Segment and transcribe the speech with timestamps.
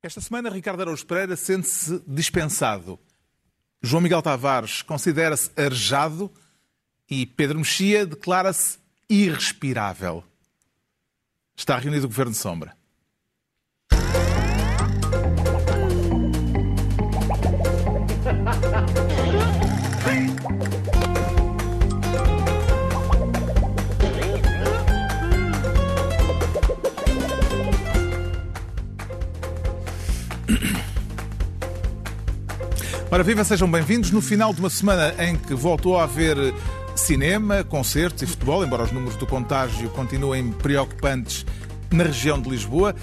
[0.00, 3.00] Esta semana, Ricardo Araújo Pereira sente-se dispensado.
[3.82, 6.32] João Miguel Tavares considera-se arejado
[7.10, 8.78] e Pedro Mexia declara-se
[9.10, 10.22] irrespirável.
[11.56, 12.77] Está reunido o Governo Sombra.
[33.10, 34.10] Ora, viva, sejam bem-vindos.
[34.10, 36.36] No final de uma semana em que voltou a haver
[36.94, 41.46] cinema, concertos e futebol, embora os números do contágio continuem preocupantes
[41.90, 42.94] na região de Lisboa,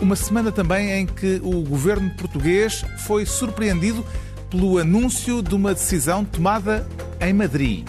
[0.00, 4.04] uma semana também em que o governo português foi surpreendido
[4.50, 6.84] pelo anúncio de uma decisão tomada
[7.20, 7.86] em Madrid.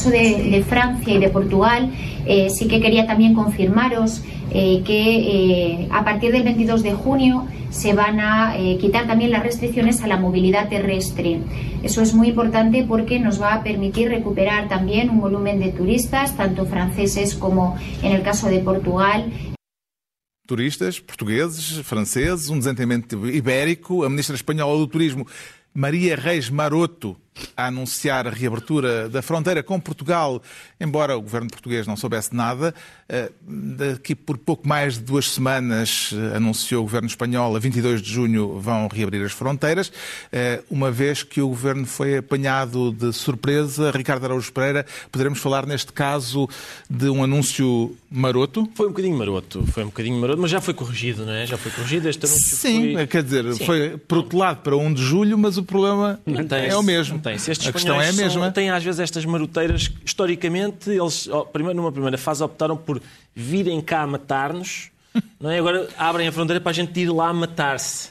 [0.00, 1.90] caso de, de Francia y de Portugal,
[2.26, 7.46] eh, sí que quería también confirmaros eh, que eh, a partir del 22 de junio
[7.70, 11.40] se van a eh, quitar también las restricciones a la movilidad terrestre.
[11.82, 16.36] Eso es muy importante porque nos va a permitir recuperar también un volumen de turistas,
[16.36, 19.32] tanto franceses como en el caso de Portugal,
[20.50, 25.24] Turistas portugueses, franceses, um desentenimento ibérico, a ministra espanhola do Turismo,
[25.72, 27.16] Maria Reis Maroto,
[27.56, 30.42] a anunciar a reabertura da fronteira com Portugal,
[30.80, 32.74] embora o governo português não soubesse nada.
[33.08, 38.00] Eh, Daqui por pouco mais de duas semanas eh, anunciou o governo espanhol, a 22
[38.02, 39.92] de junho vão reabrir as fronteiras,
[40.32, 43.90] Eh, uma vez que o governo foi apanhado de surpresa.
[43.90, 46.48] Ricardo Araújo Pereira, poderemos falar neste caso
[46.88, 48.68] de um anúncio maroto?
[48.74, 51.46] Foi um bocadinho maroto, foi um bocadinho maroto, mas já foi corrigido, não é?
[51.46, 52.56] Já foi corrigido este anúncio.
[52.56, 53.06] Sim, foi...
[53.06, 53.64] quer dizer, Sim.
[53.66, 57.20] foi protelado para 1 de julho, mas o problema é o mesmo.
[57.32, 57.50] Mantém-se.
[57.50, 58.52] Estes a questão é a espanhóis são- mesma.
[58.52, 63.00] Têm às vezes estas maroteiras, que, historicamente, eles primeiro, numa primeira fase optaram por
[63.34, 64.90] virem cá matar-nos,
[65.40, 65.58] não é?
[65.58, 68.10] Agora abrem a fronteira para a gente ir lá matar-se.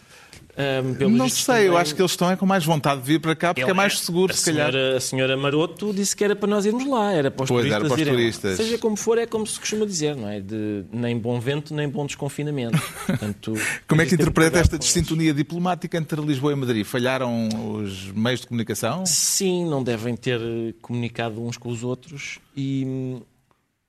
[0.97, 3.21] Pelo Não sei, eu também- acho que eles estão é com mais vontade de vir
[3.21, 4.71] para cá porque Ele- é mais seguro, a se calhar.
[4.71, 7.61] senhora, a senhora Maroto disse que era para nós irmos lá, era para os Pois,
[7.65, 8.57] turistas era para os turistas.
[8.57, 10.41] Seja como for, é como se costuma dizer, não é?
[10.41, 12.77] De nem bom vento, nem bom desconfinamento.
[13.07, 13.53] Portanto,
[13.87, 16.85] Como é que interpreta esta desintonia diplomática entre Lisboa e Madrid?
[16.85, 17.47] Falharam
[17.81, 19.05] os meios de comunicação?
[19.05, 20.41] Sim, não devem ter
[20.81, 23.17] comunicado uns com os outros e,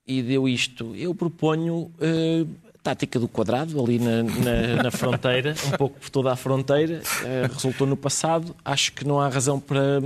[0.07, 0.95] e deu isto.
[0.95, 2.47] Eu proponho a
[2.83, 7.03] tática do quadrado ali na, na- na fronteira, um pouco por toda a fronteira.
[7.25, 8.57] eh, resultou no passado.
[8.65, 9.99] Acho que não há razão para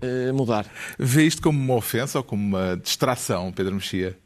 [0.00, 0.66] eh, mudar.
[0.98, 4.16] Vê isto como uma ofensa ou como uma distração, Pedro Mexia?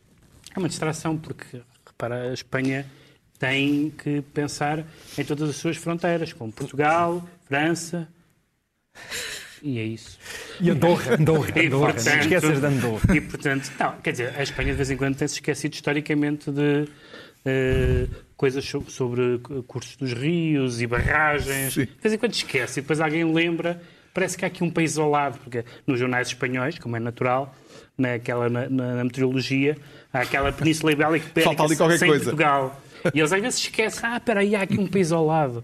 [0.55, 2.87] É uma distração, porque, repara, a Espanha
[3.39, 4.85] tem que pensar
[5.17, 8.09] em todas as suas fronteiras, como Portugal, França.
[9.63, 10.19] E é isso.
[10.61, 11.87] E Andorra, Andorra, E, Andorra.
[11.89, 13.17] Não portanto- esqueças de Andorra.
[13.17, 16.89] E, portanto, não, quer dizer, a Espanha de vez em quando tem-se esquecido historicamente de
[17.49, 21.75] eh, coisas so- sobre cursos dos rios e barragens.
[21.75, 21.85] Sim.
[21.87, 23.81] De vez em quando esquece e depois alguém lembra.
[24.15, 27.55] Parece que há aqui um país isolado, porque nos jornais espanhóis, como é natural,
[27.99, 29.77] naquela, na, na, na meteorologia,
[30.13, 32.25] aquela Península Ibérica Falta ali qualquer sem coisa.
[32.25, 32.81] Portugal.
[33.15, 35.63] E eles às vezes esquecem, ah, espera aí, há aqui um país ao lado.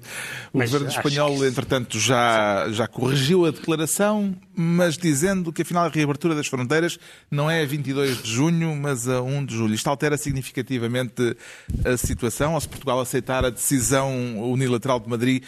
[0.53, 5.85] O governo acho espanhol, que- entretanto, já, já corrigiu a declaração, mas dizendo que afinal
[5.87, 6.97] a reabertura das fronteiras
[7.29, 9.75] não é a 22 de junho, mas a 1 de julho.
[9.75, 11.37] Isto altera significativamente
[11.85, 12.55] a situação.
[12.55, 15.43] Ou se Portugal aceitar a decisão unilateral de Madrid,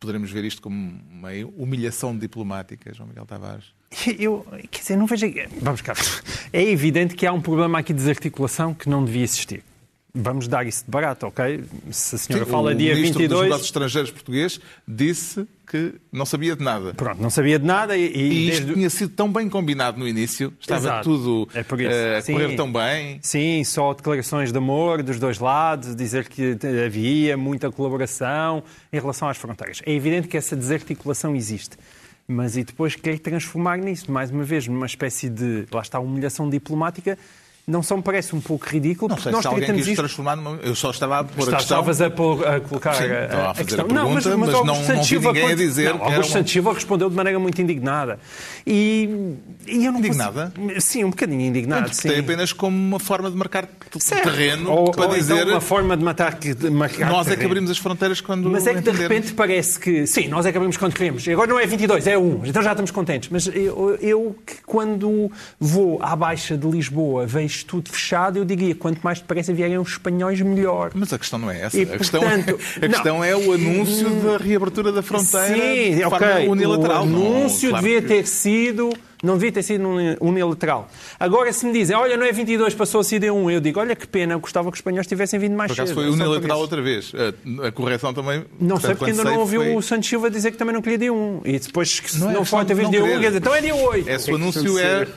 [0.00, 0.74] poderemos ver isto como
[1.10, 3.66] uma humilhação diplomática, João Miguel Tavares.
[4.18, 5.26] Eu, quer dizer, não vejo.
[5.60, 5.94] Vamos cá.
[6.52, 9.62] É evidente que há um problema aqui de desarticulação que não devia existir.
[10.16, 11.64] Vamos dar isso de barato, ok?
[11.90, 13.42] Se a senhora Sim, fala o dia ministro dos 22.
[13.42, 16.94] Negócios Estrangeiros português disse que não sabia de nada.
[16.94, 19.98] Pronto, não sabia de nada e, e E isto desde- tinha sido tão bem combinado
[19.98, 21.02] no início, estava Exato.
[21.02, 22.32] tudo É eh, a Sim.
[22.34, 23.18] correr tão bem.
[23.22, 26.56] Sim, só declarações de amor dos dois lados, dizer que
[26.86, 28.62] havia muita colaboração
[28.92, 29.82] em relação às fronteiras.
[29.84, 31.76] É evidente que essa desarticulação existe.
[32.26, 36.48] Mas e depois quer transformar nisso, mais uma vez, numa espécie de, lá está, humilhação
[36.48, 37.18] diplomática,
[37.66, 39.96] não só me parece um pouco ridículo, Não porque sei nós se alguém quis isto...
[39.96, 40.58] transformar numa...
[40.62, 41.58] Eu só estava a pôr a questão...
[41.60, 43.06] Estavas a, pôr- a colocar Sim, a,
[43.46, 43.86] a a questão.
[43.86, 44.64] pergunta, mas Augusto não-
[44.96, 47.38] não vi ninguém a dizer Não, que era Augusto uma- Santos Silva respondeu de maneira
[47.38, 48.18] muito indignada.
[48.66, 49.08] E,
[49.66, 50.52] e eu não Indignada?
[50.54, 51.88] consigo- Sim, um bocadinho indignado.
[51.88, 52.08] sim.
[52.08, 53.66] Interpretei apenas como uma forma de marcar
[53.98, 54.24] Certo.
[54.24, 57.30] terreno ou, para ou dizer então uma forma de matar que de marcar nós é
[57.30, 57.50] que terreno.
[57.50, 60.56] abrimos as fronteiras quando Mas é que de repente parece que sim, nós é que
[60.58, 61.26] abrimos quando queremos.
[61.26, 62.42] E Agora não é 22, é 1.
[62.44, 63.30] Então já estamos contentes.
[63.30, 68.44] Mas eu, eu que quando vou à Baixa de Lisboa vejo vejo tudo fechado, eu
[68.44, 70.90] diria, quanto mais depressa vierem os espanhóis, melhor.
[70.94, 71.76] Mas a questão não é essa.
[71.78, 75.96] E, a questão, portanto, é, a questão é o anúncio da reabertura da fronteira Sim,
[75.96, 76.18] de ok.
[76.18, 77.02] forma unilateral.
[77.04, 78.90] O Não, anúncio claro devia que- ter sido.
[79.22, 80.86] Não devia ter sido uni- unilateral.
[81.18, 83.96] Agora, se me dizem, olha, não é 22, passou a ser 1, eu digo, olha
[83.96, 85.94] que pena, gostava que os espanhóis tivessem vindo mais Por acaso cedo.
[85.94, 87.10] foi É unilateral outra vez.
[87.62, 88.44] A, a correção também.
[88.60, 90.74] Não portanto, sei porque quando ainda não ouviu foi- o Santos Silva dizer que também
[90.74, 91.40] não queria dia 1.
[91.46, 93.20] E depois, que se Não não, é for outra vez não dia 1, querer.
[93.20, 94.08] quer dizer, então é dia 8.
[94.10, 95.08] É o anúncio é, é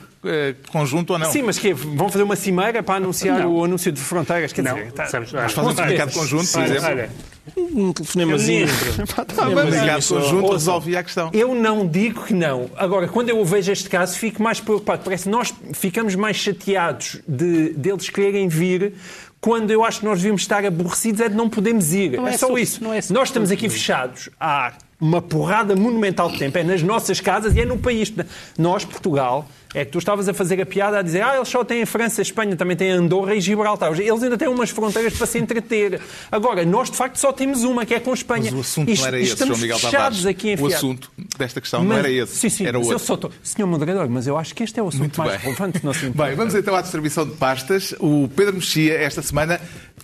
[0.70, 1.30] conjunto ou não.
[1.30, 3.54] Sim, mas que vão fazer uma cimeira para anunciar Não.
[3.54, 4.52] o anúncio de fronteiras?
[4.52, 6.84] Quer Não, dizer, tá- sabes, Mas fazem um comunicado conjunto, por exemplo.
[6.86, 7.10] olha,
[7.56, 8.66] Um telefonemazinho.
[8.68, 11.30] Um comunicado conjunto resolvia a questão.
[11.32, 12.70] Eu não digo que não.
[12.76, 15.02] Agora, quando eu vejo este caso, fico mais preocupado.
[15.04, 18.94] Parece que nós ficamos mais chateados de deles quererem vir
[19.40, 22.12] quando eu acho que nós devíamos estar aborrecidos é de não podermos ir.
[22.16, 22.82] Não é, é só isso.
[22.82, 26.58] não é nós estamos aqui fechados há uma porrada monumental de tempo.
[26.58, 28.12] É nas nossas casas e é no país.
[28.58, 31.62] Nós, Portugal, é que tu estavas a fazer a piada a dizer ah, eles só
[31.62, 33.92] têm a França, a Espanha, também têm Andorra e Gibraltar.
[34.00, 36.00] Eles ainda têm umas fronteiras para se entreter.
[36.32, 38.44] Agora, nós, de facto, só temos uma, que é com a Espanha.
[38.50, 40.26] Mas o assunto Isto- não era esse, João Miguel Tavares.
[40.26, 42.36] aqui O assunto desta questão não Mas- era esse.
[42.36, 42.98] Sim, sim, era eu outro.
[42.98, 43.30] só tô...
[43.42, 45.40] Senhor moderador, mas eu acho que este é o assunto Muito mais bem.
[45.40, 47.94] relevante do nosso Bem, vamos então à distribuição de pastas.
[48.00, 49.60] O Pedro Mexia, esta semana,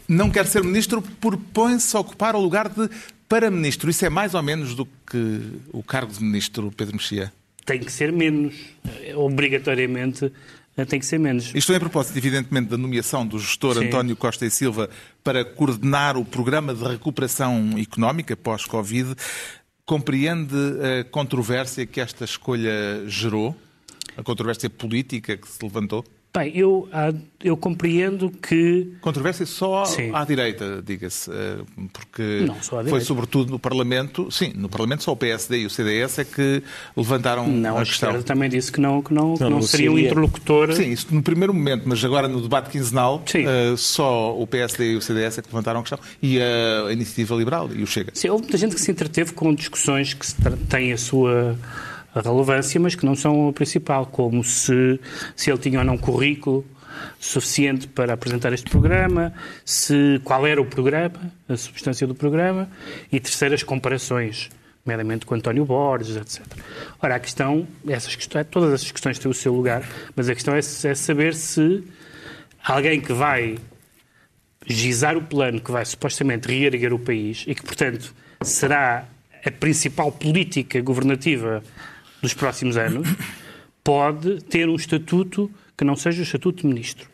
[0.08, 2.88] não quer ser ministro, propõe-se a ocupar o lugar de
[3.28, 3.90] para-ministro.
[3.90, 5.40] Isso é mais ou menos do que
[5.72, 7.32] o cargo de ministro, Pedro Mexia?
[7.64, 8.54] tem que ser menos.
[8.84, 10.30] Eh, Obrigatoriamente
[10.76, 11.52] eh, tem que ser menos.
[11.54, 13.86] Isto é a propósito, evidentemente, da nomeação do gestor Sim.
[13.86, 14.90] António Costa e Silva
[15.22, 19.14] para coordenar o programa de recuperação económica pós-Covid.
[19.86, 23.56] Compreende a controvérsia que esta escolha gerou?
[24.16, 26.04] A controvérsia política que se levantou?
[26.36, 27.12] Bem, eu, ah,
[27.44, 30.10] eu compreendo que Controvérsia só Sim.
[30.12, 31.58] à direita, diga-se, eh,
[31.92, 33.04] porque Não, só à foi direita.
[33.04, 36.60] sobretudo no Parlamento, sim, no Parlamento só o PSD e o CDS é que
[36.96, 38.08] levantaram não, a a questão.
[38.10, 40.72] esquerda também disse que não, que não, que Não, não não seria um interlocutor.
[40.72, 43.44] Sim, isso no primeiro momento, mas agora no debate quinzenal, Sim.
[43.46, 46.00] eh, só o PSD e o CDS é que levantaram a questão.
[46.20, 48.10] E a Iniciativa Liberal e o Chega.
[48.12, 50.26] Sim, houve muita gente que se entreteve com discussões que
[50.68, 51.56] têm a sua
[52.20, 55.00] relevância, mas que não são a principal, como se,
[55.34, 56.64] se ele tinha ou não currículo
[57.18, 59.32] suficiente para apresentar este programa,
[59.64, 62.68] se, qual era o programa, a substância do programa,
[63.10, 64.50] e terceiras comparações,
[64.84, 66.42] nomeadamente com António Borges, etc.
[67.02, 69.82] Ora, a questão, essas questões, todas essas questões têm o seu lugar,
[70.14, 71.84] mas a questão é, é saber se
[72.62, 73.56] alguém que vai
[74.66, 79.04] gizar o plano que vai supostamente reerguer o país e que, portanto, será
[79.44, 81.62] a principal política governativa
[82.24, 83.06] dos próximos anos,
[83.82, 87.08] pode ter um estatuto que não seja o estatuto de ministro.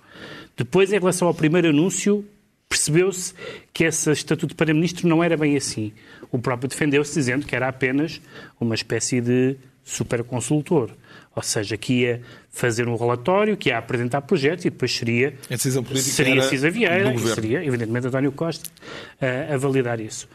[0.56, 2.24] Depois, em relação ao primeiro anúncio,
[2.68, 3.34] percebeu-se
[3.72, 5.92] que esse estatuto de primeiro-ministro não era bem assim.
[6.30, 8.20] O próprio defendeu-se dizendo que era apenas
[8.60, 10.90] uma espécie de superconsultor.
[11.34, 15.54] Ou seja, que ia fazer um relatório, que ia apresentar projetos e depois seria A
[15.54, 18.68] decisão política seria Cisa Vieira seria, evidentemente, António Costa
[19.20, 20.28] a, a validar isso.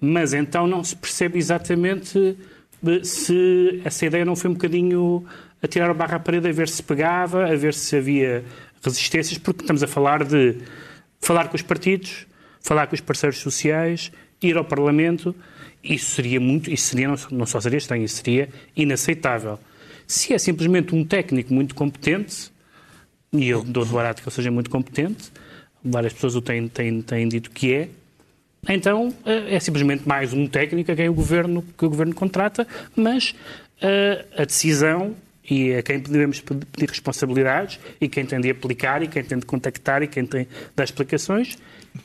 [0.00, 2.53] Mas então não se percebe exatamente eh,
[3.02, 5.24] se essa ideia não foi um bocadinho
[5.62, 8.44] a tirar a barra à parede, a ver se pegava, a ver se havia
[8.82, 10.58] resistências, porque estamos a falar de
[11.20, 12.26] falar com os partidos,
[12.60, 15.34] falar com os parceiros sociais, ir ao Parlamento.
[15.82, 19.58] Isso seria muito, isso seria, não só seria estranho, isso seria inaceitável.
[20.06, 22.52] Se é simplesmente um técnico muito competente,
[23.32, 25.32] e eu dou de barato que ele seja muito competente,
[25.82, 27.88] várias pessoas o têm, têm, têm dito que é,
[28.68, 32.66] então eh, é simplesmente mais um técnico a quem o governo, que o governo contrata,
[32.96, 33.34] mas
[33.80, 35.14] eh, a decisão
[35.48, 39.44] e a quem devemos pedir responsabilidades e quem tem de aplicar e quem tem de
[39.44, 41.58] contactar e quem tem de dar explicações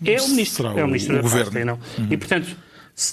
[0.06, 1.52] é o ministro, Será é o ministro o da governo.
[1.52, 1.80] pasta, não.
[2.12, 2.56] E portanto,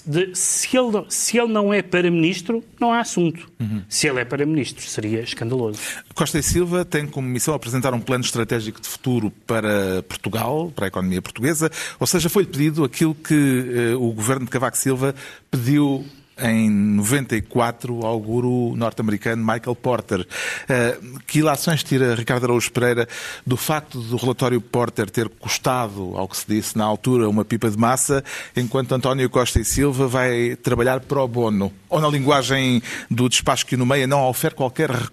[0.07, 3.51] de- se ele, não- se ele não é para ministro, não há assunto.
[3.89, 5.79] Se ele é para ministro, seria escandaloso.
[6.15, 10.87] Costa e Silva tem como missão apresentar um plano estratégico de futuro para Portugal, para
[10.87, 15.15] a economia portuguesa, ou seja, foi-lhe pedido aquilo que eh, o governo de Cavaco Silva
[15.51, 16.05] pediu
[16.39, 20.27] em 94 ao guru norte-americano Michael Porter.
[20.69, 23.09] Eh, que ilações tira Ricardo Araújo Pereira
[23.47, 27.71] do facto do relatório Porter ter custado, ao que se disse na altura, uma pipa
[27.71, 28.23] de massa,
[28.57, 31.73] enquanto António Costa e Silva vai trabalhar pro bono?
[31.89, 35.07] Ou na linguagem do despacho que nomeia, não oferece qualquer re-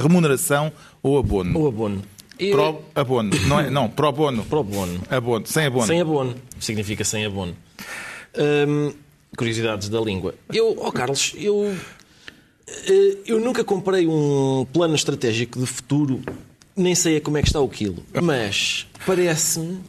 [0.00, 0.70] remuneração
[1.02, 1.58] ou abono?
[1.58, 2.02] O abono.
[2.52, 3.30] Pro abono.
[3.48, 4.44] Não, é, não pro bono.
[4.44, 5.00] Pro bono.
[5.10, 5.44] Abono.
[5.46, 5.86] Sem abono.
[5.88, 6.34] Sem abono.
[6.60, 7.56] Significa sem abono.
[8.68, 8.92] Hum,
[9.36, 10.34] curiosidades da língua.
[10.52, 11.76] Eu, ó Carlos, eu,
[12.66, 16.20] eh, eu nunca comprei um plano estratégico de futuro,
[16.76, 19.80] nem sei como é que está o quilo, mas parece-me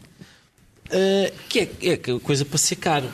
[0.91, 3.09] eh, que é, é coisa para ser caro.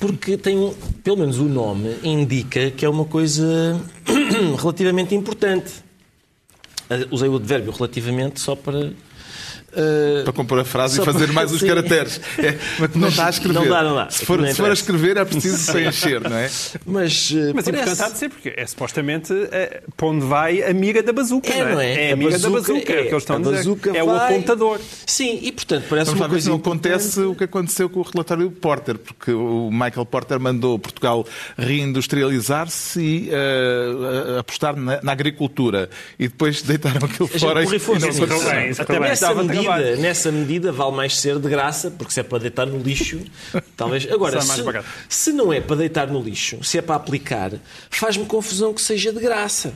[0.00, 3.80] Porque tem, pelo menos o nome indica que é uma coisa
[4.60, 5.72] relativamente importante.
[6.88, 8.92] Eh, Usei o advérbio relativamente só para
[9.70, 11.66] Uh, para compor a frase e fazer para- mais uns sim.
[11.66, 12.20] caracteres.
[12.38, 13.54] É, mas não está a escrever.
[13.60, 14.08] Não dá, não dá.
[14.10, 16.50] Se for, Não se for a escrever, é preciso preencher, não é?
[16.86, 20.62] Mas, uh, Mas parece- importante há de ser, porque é supostamente é, para onde vai
[20.62, 22.08] a mira da bazuca, É, não é?
[22.08, 23.56] É a mira da bazuca, é, o que eles estão a a dizer.
[23.56, 24.78] bazuca É o vai- apontador.
[25.06, 26.86] Sim, e portanto parece Vamos uma se coisa não importante.
[26.88, 31.26] acontece o que aconteceu com o relatório do Porter, porque o Michael Porter mandou Portugal
[31.58, 35.90] reindustrializar-se e eh, apostar na, na agricultura.
[36.18, 38.24] E depois deitaram aquilo A fora e, e não aconteceu.
[38.78, 38.98] Até
[39.62, 43.20] medida, nessa medida vale mais ser de graça, porque se é para deitar no lixo,
[43.76, 44.10] talvez.
[44.10, 44.62] Agora, se,
[45.08, 47.52] se não é para deitar no lixo, se é para aplicar,
[47.90, 49.72] faz-me confusão que seja de graça.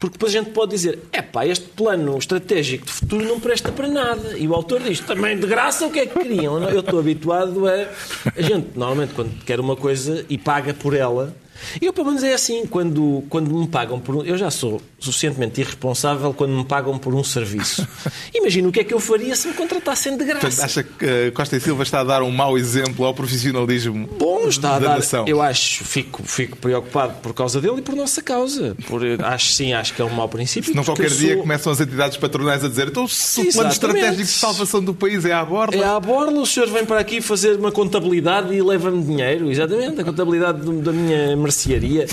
[0.00, 3.70] Porque depois a gente pode dizer, é pá, este plano estratégico de futuro não presta
[3.70, 4.38] para nada.
[4.38, 6.58] E o autor diz, também de graça o que é que queriam?
[6.70, 7.86] Eu estou habituado a...
[8.34, 11.36] A gente, normalmente, quando quer uma coisa e paga por ela...
[11.80, 14.22] Eu, pelo menos, é assim, quando, quando me pagam por um...
[14.24, 17.86] Eu já sou suficientemente irresponsável quando me pagam por um serviço.
[18.34, 20.64] Imagina o que é que eu faria se me contratassem de Portanto, graça.
[20.64, 24.46] acha que eh, Costa e Silva está a dar um mau exemplo ao profissionalismo Bom,
[24.48, 24.96] está a da dar.
[24.96, 25.24] nação?
[25.26, 28.76] Eu acho, fico, fico preocupado por causa dele e por nossa causa.
[28.86, 30.72] Por, acho sim, acho que é um mau princípio.
[30.72, 34.16] Porque qualquer dia sou- começam as entidades patronais a dizer então se o plano estratégico
[34.22, 35.76] de salvação do país é à borda...
[35.76, 40.00] É à borla, o senhor vem para aqui fazer uma contabilidade e leva-me dinheiro, exatamente,
[40.00, 42.06] a contabilidade da minha mercearia.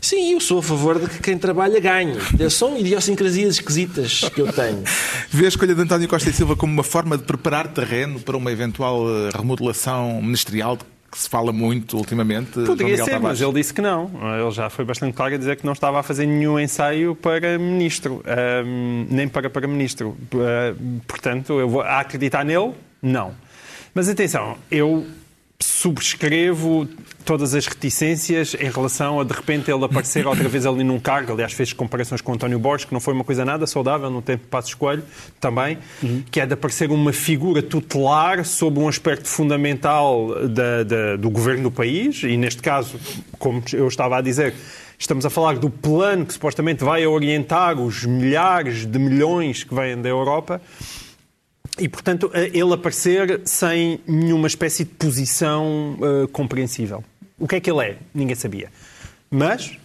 [0.00, 2.16] Sim, eu sou a favor de que quem trabalha ganhe.
[2.50, 4.82] São idiosincrasias esquisitas que eu tenho.
[5.30, 8.36] Vê a escolha de António Costa e Silva como uma forma de preparar terreno para
[8.36, 12.52] uma eventual eh, remodelação ministerial de que se fala muito ultimamente?
[12.52, 13.22] Poderia ser, Tavares?
[13.22, 14.10] mas ele disse que não.
[14.38, 17.58] Ele já foi bastante claro a dizer que não estava a fazer nenhum ensaio para
[17.58, 20.16] ministro, ahm, nem para para-ministro.
[20.34, 20.74] Ah,
[21.06, 22.74] portanto, eu vou a acreditar nele?
[23.00, 23.32] Não.
[23.94, 25.06] Mas atenção, eu
[25.62, 26.88] subscrevo
[27.24, 31.32] todas as reticências em relação a, de repente, ele aparecer outra vez ali num cargo.
[31.32, 34.44] Aliás, fez comparações com António Borges, que não foi uma coisa nada saudável no tempo
[34.44, 35.02] de Passo Escolho,
[35.40, 35.78] também,
[36.30, 41.64] que é de aparecer uma figura tutelar sobre um aspecto fundamental da- da- do governo
[41.64, 42.98] do país, e neste caso,
[43.38, 44.54] como eu estava a dizer,
[45.00, 49.96] Estamos a falar do plano que supostamente vai orientar os milhares de milhões que vêm
[50.02, 50.60] da Europa.
[51.78, 57.04] E, portanto, ele aparecer sem nenhuma espécie de posição eh, compreensível.
[57.38, 57.96] O que é que ele é?
[58.12, 58.70] Ninguém sabia.
[59.30, 59.78] Mas,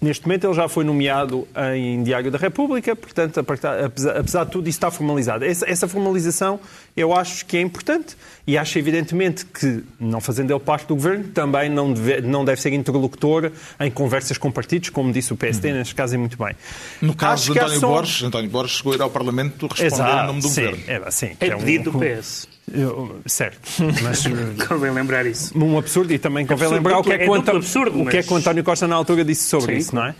[0.00, 4.76] neste momento, ele já foi nomeado em Diário da República, portanto, apesar, de tudo, isso
[4.76, 5.44] está formalizado.
[5.44, 6.58] Essa, essa formalização
[6.96, 11.24] eu acho que é importante e acho, evidentemente, que, não fazendo ele parte do governo,
[11.24, 13.50] também não deve, não deve ser interlocutor
[13.80, 16.54] em conversas com partidos, como disse o PSD, neste caso, é muito bem.
[17.02, 19.86] No caso Acho de António só- Borges, António Borges chegou a ir ao Parlamento responder
[19.94, 20.82] Exato, em nome do sim, governo.
[21.06, 22.48] É, sim, que É um- pedido do PS.
[22.72, 23.60] Eu- certo,
[24.02, 24.24] mas
[24.66, 25.56] Convém lembrar isso.
[25.56, 27.56] um absurdo e também convém Absurdo, lembrar o que é que, o é duplo Anto-
[27.58, 30.04] absurdo, o que é que o António Costa na altura disse sobre Sim, isso, não
[30.06, 30.14] é?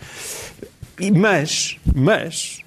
[0.99, 2.59] E- mas, mas,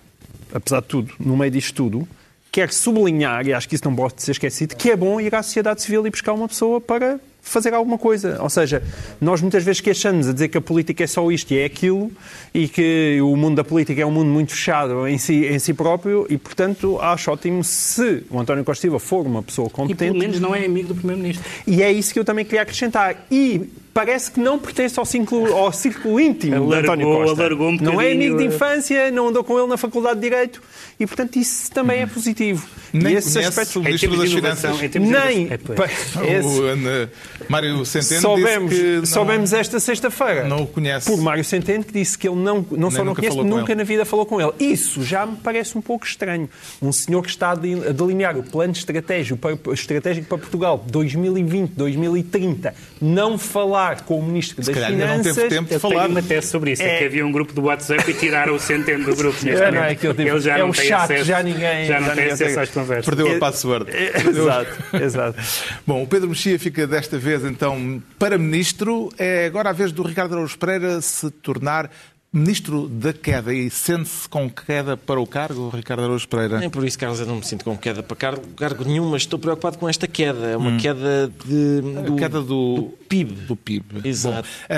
[0.54, 2.06] apesar de tudo, no meio disto tudo,
[2.52, 5.42] quero sublinhar, e acho que isso não pode ser esquecido, que é bom ir à
[5.42, 8.38] sociedade civil e buscar uma pessoa para fazer alguma coisa.
[8.42, 8.82] Ou seja,
[9.20, 12.10] nós muitas vezes queixamos a dizer que a política é só isto e é aquilo
[12.54, 15.72] e que o mundo da política é um mundo muito fechado em si, em si
[15.74, 20.10] próprio e, portanto, acho ótimo se o António Costa Silva for uma pessoa E competente
[20.10, 21.44] pelo menos não é amigo do Primeiro-Ministro.
[21.66, 23.26] e é isso que eu também queria acrescentar.
[23.30, 27.40] E parece que não pertence ao círculo, ao círculo íntimo de Alargou- António Costa.
[27.42, 30.28] alargou um não é amigo de bocadinho, infância, não andou com ele na Faculdade de
[30.28, 30.62] Direito
[30.98, 32.66] e, portanto, isso também é positivo.
[32.92, 33.76] Nem e esses aspectos...
[33.76, 34.90] o Em Ministro das de inovação, Finanças.
[34.90, 35.48] de Nem...
[35.50, 36.38] É.
[36.38, 40.44] Esse- O Mário Centeno Soubemos, disse que não, soubemos esta sexta-feira.
[40.48, 41.10] não o conhece.
[41.10, 43.78] Por Mário Centeno, que disse que ele não, não só não nunca conhece, nunca ele.
[43.78, 44.52] na vida falou com ele.
[44.58, 46.48] Isso já me parece um pouco estranho.
[46.82, 51.70] Um senhor que está a de- delinear o plano estratégico para, estratégico para Portugal 2020,
[51.72, 55.34] 2030, não falar com o Ministro das calhar ainda não Finanças...
[55.36, 56.08] teve tempo de Eu falar.
[56.08, 56.82] uma tese sobre isso.
[56.82, 59.48] É, É- que havia um grupo do WhatsApp e tiraram o centeno do grupo neste
[59.50, 59.74] É, momento.
[59.74, 61.86] não, é que eu tive- Ele já é não o tem chat, acesso, já ninguém-
[61.86, 63.04] já não já tem ninguém acesso tem- às conversas.
[63.06, 63.90] Perdeu É- a password.
[63.90, 65.38] Exato, exato.
[65.86, 69.10] Bom, o Pedro Mexia fica desta vez, então, para Ministro.
[69.18, 71.90] É agora a vez do Ricardo Araújo Pereira se tornar
[72.32, 76.60] Ministro da Queda e sente-se com queda para o cargo, Ricardo Araújo Pereira?
[76.60, 79.22] Nem por isso, Carlos, eu não me sinto com queda para cargo, cargo nenhum, mas
[79.22, 80.46] estou preocupado com esta queda.
[80.46, 83.32] É uma queda de, do, A queda do, PIB.
[83.46, 84.08] do PIB.
[84.08, 84.48] Exato.
[84.48, 84.74] Bom,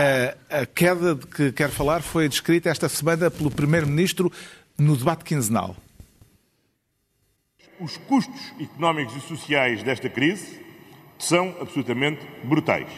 [0.51, 4.33] a, a queda de que quero falar foi descrita esta semana pelo Primeiro-Ministro
[4.79, 5.77] no debate quinzenal.
[7.79, 10.59] Os custos económicos e sociais desta crise
[11.19, 12.89] são absolutamente brutais.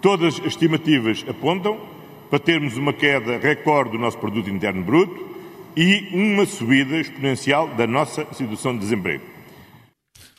[0.00, 1.93] Todas as estimativas apontam
[2.30, 5.34] para termos uma queda recorde do nosso produto interno bruto
[5.76, 9.24] e uma subida exponencial da nossa situação de desemprego.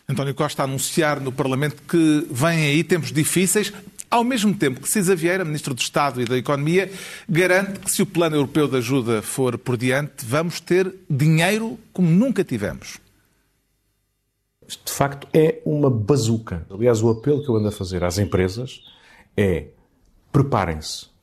[0.08, 3.74] António Costa a anunciar no Parlamento que vêm aí tempos difíceis,
[4.10, 6.92] ao mesmo tempo que Cisa Vieira, Ministro do Estado e da Economia,
[7.27, 12.08] garante que se o Plano Europeu de Ajuda for por diante, vamos ter dinheiro como
[12.10, 13.00] nunca tivemos.
[14.68, 16.65] Isto, de facto, é uma bazuca.
[16.70, 18.84] Aliás, o apelo que eu ando a fazer às empresas
[19.36, 19.65] é
[20.32, 21.14] preparem-se.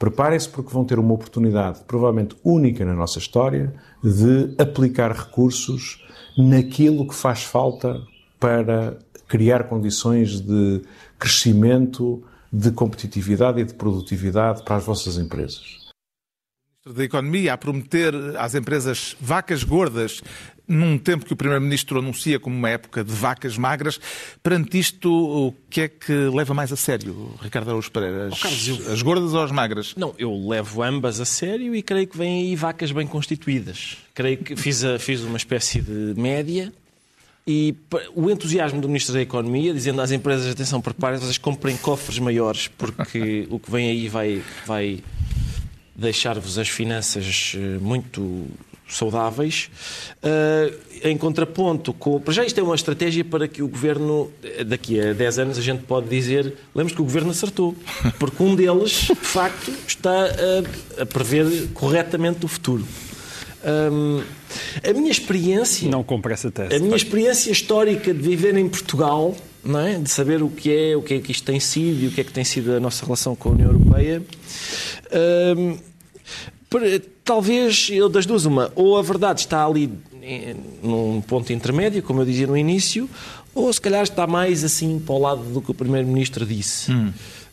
[0.00, 6.02] Preparem-se porque vão ter uma oportunidade, provavelmente única na nossa história, de aplicar recursos
[6.38, 8.00] naquilo que faz falta
[8.38, 10.80] para criar condições de
[11.18, 15.90] crescimento, de competitividade e de produtividade para as vossas empresas.
[16.82, 20.22] Ministro da Economia a prometer às empresas vacas gordas
[20.70, 24.00] num tempo que o Primeiro-Ministro anuncia como uma época de vacas magras.
[24.40, 28.28] Perante isto, o que é que leva mais a sério, Ricardo Araújo Pereira?
[28.28, 28.92] As, oh, Carlos, eu...
[28.92, 29.94] as gordas ou as magras?
[29.96, 33.98] Não, eu levo ambas a sério e creio que vêm aí vacas bem constituídas.
[34.14, 36.72] Creio que fiz, a, fiz uma espécie de média
[37.44, 37.74] e
[38.14, 42.68] o entusiasmo do Ministro da Economia, dizendo às empresas, atenção, preparem-se, vocês comprem cofres maiores,
[42.68, 45.00] porque o que vem aí vai, vai
[45.96, 48.46] deixar-vos as finanças eh, muito
[48.90, 49.70] saudáveis.
[50.22, 54.30] Uh, em contraponto, com, para já isto é uma estratégia para que o Governo,
[54.66, 57.74] daqui a 10 anos, a gente pode dizer, lembro que o Governo acertou,
[58.18, 62.84] porque um deles, de facto, está a, a prever corretamente o futuro.
[63.64, 64.22] Um,
[64.82, 65.88] a minha experiência.
[65.90, 66.74] Não compra essa tese.
[66.74, 69.98] A minha experiência histórica de viver em Portugal, não é?
[69.98, 72.20] de saber o que é, o que é que isto tem sido e o que
[72.20, 74.22] é que tem sido a nossa relação com a União Europeia.
[75.56, 75.78] Um,
[77.24, 79.90] talvez, eu das duas, uma, ou a verdade está ali
[80.82, 83.08] num ponto intermédio, como eu dizia no início,
[83.54, 86.92] ou se calhar está mais assim para o lado do que o Primeiro-Ministro disse.
[86.92, 87.12] Hum.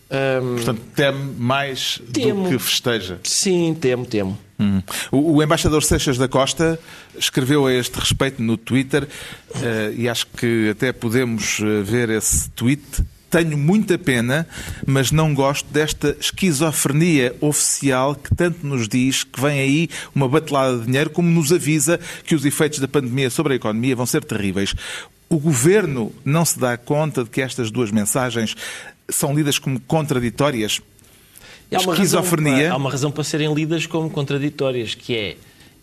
[0.09, 3.19] Um, Portanto, teme mais temo, do que festeja.
[3.24, 4.38] Sim, temo, temo.
[4.57, 4.81] Hum.
[5.12, 6.79] O, o, embaixador Seixas da Costa
[7.17, 12.50] escreveu a este respeito no Twitter uh, e acho que até podemos eh, ver esse
[12.51, 12.81] tweet.
[13.29, 14.48] Tenho muita pena,
[14.86, 20.77] mas não gosto desta esquizofrenia oficial que tanto nos diz que vem aí uma batelada
[20.77, 24.24] de dinheiro, como nos avisa que os efeitos da pandemia sobre a economia vão ser
[24.24, 24.74] terríveis.
[25.29, 28.55] O governo não se dá conta de que estas duas mensagens
[29.10, 30.81] são lidas como contraditórias?
[31.74, 32.53] Há uma, Esquizofrenia.
[32.53, 35.38] Razão, há uma razão para serem lidas como contraditórias, que é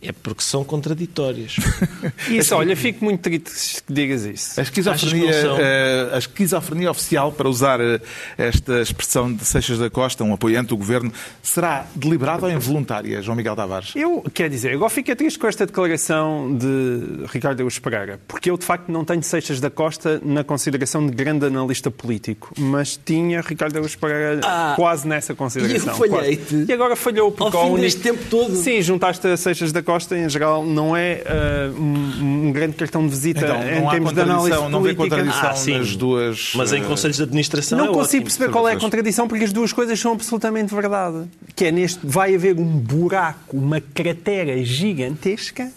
[0.04, 1.56] é porque são contraditórias.
[2.28, 4.60] Isso, olha, fico muito triste que digas isso.
[4.60, 8.00] A esquizofrenia, eh, a esquizofrenia oficial, para usar eh,
[8.36, 13.36] esta expressão de Seixas da Costa, um apoiante do governo, será deliberada ou involuntária, João
[13.36, 13.92] Miguel Tavares?
[13.96, 18.58] Eu, quer dizer, agora fico triste com esta declaração de Ricardo Eus Pereira, porque eu,
[18.58, 23.40] de facto, não tenho Seixas da Costa na consideração de grande analista político, mas tinha
[23.40, 25.94] Ricardo Eus Pereira ah, quase nessa consideração.
[25.94, 26.64] E eu falhei-te.
[26.68, 28.54] E agora falhou, porque ao fim deste tempo todo.
[28.54, 32.74] Sim, juntaste a Seixas da Costa Costa, em geral, não é uh, um, um, grande
[32.74, 34.68] cartão de visita então, em termos de análise política.
[34.68, 36.52] Não vê contradição ah, nas duas...
[36.56, 39.52] Mas em conselhos de administração Não é consigo perceber qual é a contradição, porque as
[39.52, 41.28] duas coisas são absolutamente verdade.
[41.54, 42.00] Que é neste...
[42.02, 45.70] Vai haver um buraco, uma cratera gigantesca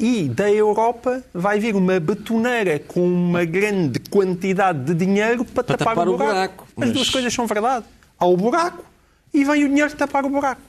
[0.00, 5.76] e da Europa vai vir uma betoneira com uma grande quantidade de dinheiro para, para
[5.76, 6.66] tapar, tapar, o buraco.
[6.74, 6.82] buraco.
[6.82, 7.84] As duas coisas são verdade.
[8.18, 8.82] Há o buraco
[9.34, 10.62] e vem o dinheiro tapar o buraco.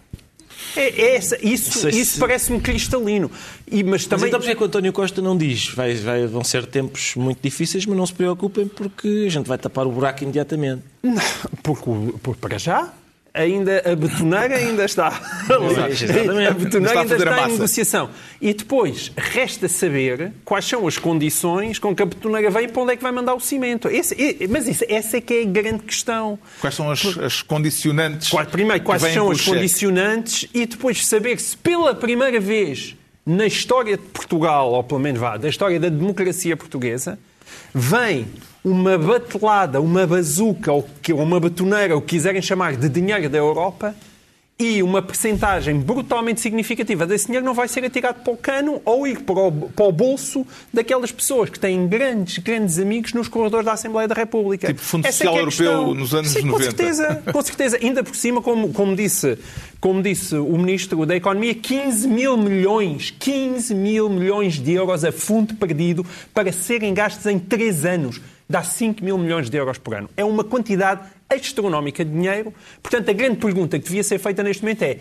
[0.75, 2.19] É, é essa, isso isso se...
[2.19, 3.31] parece-me cristalino.
[3.69, 4.21] E, mas, também...
[4.21, 5.69] mas então porquê que o António Costa não diz?
[5.69, 9.57] Vai, vai, vão ser tempos muito difíceis, mas não se preocupem porque a gente vai
[9.57, 10.81] tapar o buraco imediatamente.
[11.01, 11.21] Não,
[11.63, 11.89] porque,
[12.21, 12.93] porque para já
[13.35, 15.07] ainda a betoneira ainda está.
[15.07, 18.09] a betoneira ainda está em negociação.
[18.41, 22.81] E depois resta saber quais são as condições com que a betoneira vem e para
[22.81, 23.89] onde é que vai mandar o cimento.
[23.89, 24.15] Esse,
[24.49, 26.39] mas isso, essa é que é a grande questão.
[26.61, 28.31] Quais são as, as condicionantes?
[28.49, 32.95] Primeiro, quais são as condicionantes e depois saber se pela primeira vez
[33.25, 37.17] na história de Portugal, ou pelo menos vá, da história da democracia portuguesa,
[37.73, 38.27] vem
[38.65, 43.95] uma batelada, uma bazuca ou uma batoneira, o que quiserem chamar, de dinheiro da Europa
[44.57, 49.05] e uma percentagem brutalmente significativa desse dinheiro não vai ser atirado para o cano ou
[49.05, 53.65] ir para o, para o bolso daquelas pessoas que têm grandes, grandes amigos nos corredores
[53.65, 54.67] da Assembleia da República.
[54.67, 56.51] Tipo Fundo Essa é Social é Europeu nos anos Sim, 90.
[56.53, 57.77] Com certeza, com certeza.
[57.81, 59.37] Ainda por cima, como, como, disse,
[59.81, 65.11] como disse o Ministro da Economia, 15 mil milhões, 15 mil milhões de euros a
[65.11, 69.95] fundo perdido para serem gastos em três anos dá 5 mil milhões de euros por
[69.95, 70.09] ano.
[70.15, 72.53] É uma quantidade astronómica de dinheiro.
[72.81, 74.99] Portanto, a grande pergunta que devia ser feita neste momento é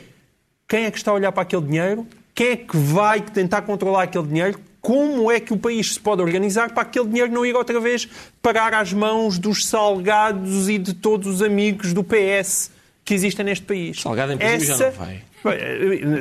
[0.66, 2.06] quem é que está a olhar para aquele dinheiro?
[2.34, 4.58] Quem é que vai tentar controlar aquele dinheiro?
[4.80, 8.08] Como é que o país se pode organizar para aquele dinheiro não ir outra vez
[8.42, 12.70] parar às mãos dos salgados e de todos os amigos do PS
[13.04, 14.00] que existem neste país?
[14.00, 14.84] Salgado, em princípio, Essa...
[14.84, 15.22] já não vai.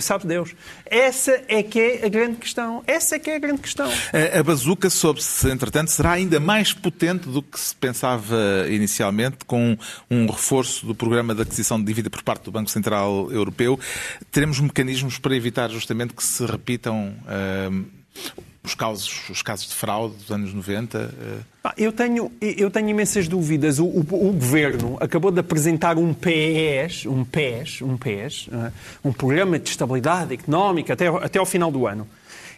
[0.01, 0.55] Sabe Deus.
[0.85, 2.83] Essa é que é a grande questão.
[2.85, 3.89] Essa é que é a grande questão.
[4.37, 8.37] A, bazuca, soube-se, entretanto, será ainda mais potente do que se pensava
[8.69, 9.77] inicialmente, com
[10.09, 13.79] um reforço do programa de aquisição de dívida por parte do Banco Central Europeu.
[14.31, 17.15] Teremos mecanismos para evitar justamente que se repitam.
[17.23, 18.03] Uh,
[18.63, 21.13] os casos, os casos de fraude dos anos 90?
[21.65, 23.77] eh, Eu tenho, eu tenho imensas dúvidas.
[23.79, 23.99] O, o-
[24.29, 28.71] o governo acabou de apresentar um PES, um PES, um PES, ah,
[29.03, 32.07] um Programa de Estabilidade Económica até, até ao final do ano.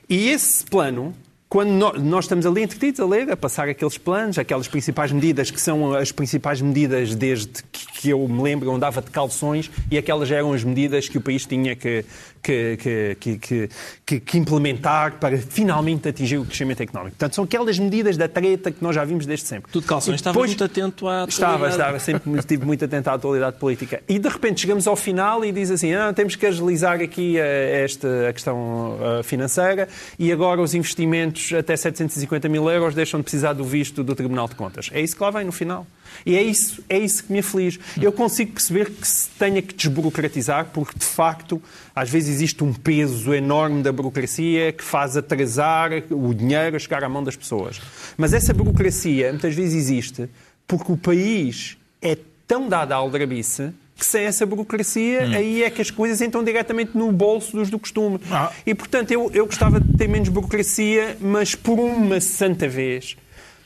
[0.07, 1.13] E esse plano,
[1.49, 5.49] quando nó- nós, estamos ali entretidos a ler, a passar aqueles planos, aquelas principais medidas
[5.49, 10.29] que são as principais medidas desde que, eu me lembro, andava de calções e aquelas
[10.29, 12.05] eram as medidas que o país tinha que,
[12.45, 13.69] que, que,
[14.05, 17.15] que, que- implementar para finalmente atingir o crescimento económico.
[17.17, 19.71] Portanto, são aquelas medidas da treta que nós já vimos desde sempre.
[19.71, 21.81] Tu de calções estava muito atento à Estava, atualidade.
[21.81, 24.01] estava, sempre estive muito atento à atualidade política.
[24.07, 27.83] E de repente chegamos ao final e diz assim: ah, temos que agilizar aqui eh,
[27.83, 29.87] esta a questão eh, financeira
[30.19, 34.47] e agora os investimentos até 750 mil euros deixam de precisar do visto do Tribunal
[34.47, 34.89] de Contas.
[34.93, 35.87] É isso que lá vem no final.
[36.25, 37.79] E é isso, é isso que me aflige.
[38.01, 41.61] Eu consigo perceber que se tenha que desburocratizar, porque de facto,
[41.95, 47.03] às vezes existe um peso enorme da burocracia que faz atrasar o dinheiro a chegar
[47.03, 47.81] à mão das pessoas.
[48.17, 50.29] Mas essa burocracia muitas vezes existe
[50.67, 55.81] porque o país é tão dado à aldrabice que sem essa burocracia aí é que
[55.81, 58.19] as coisas entram diretamente no bolso dos do costume.
[58.29, 58.51] Ah.
[58.65, 63.15] E portanto eu, eu gostava de ter menos burocracia, mas por uma santa vez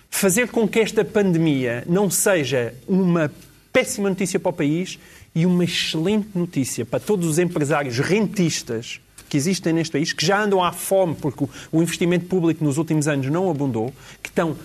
[0.09, 3.31] fazer com que esta pandemia não seja uma
[3.71, 4.97] péssima notícia para o país
[5.35, 10.41] e uma excelente notícia para todos os empresários rentistas que existem neste país, que já
[10.43, 13.93] andam à fome porque o- investimento público nos últimos anos não abundou,
[14.23, 14.55] que estão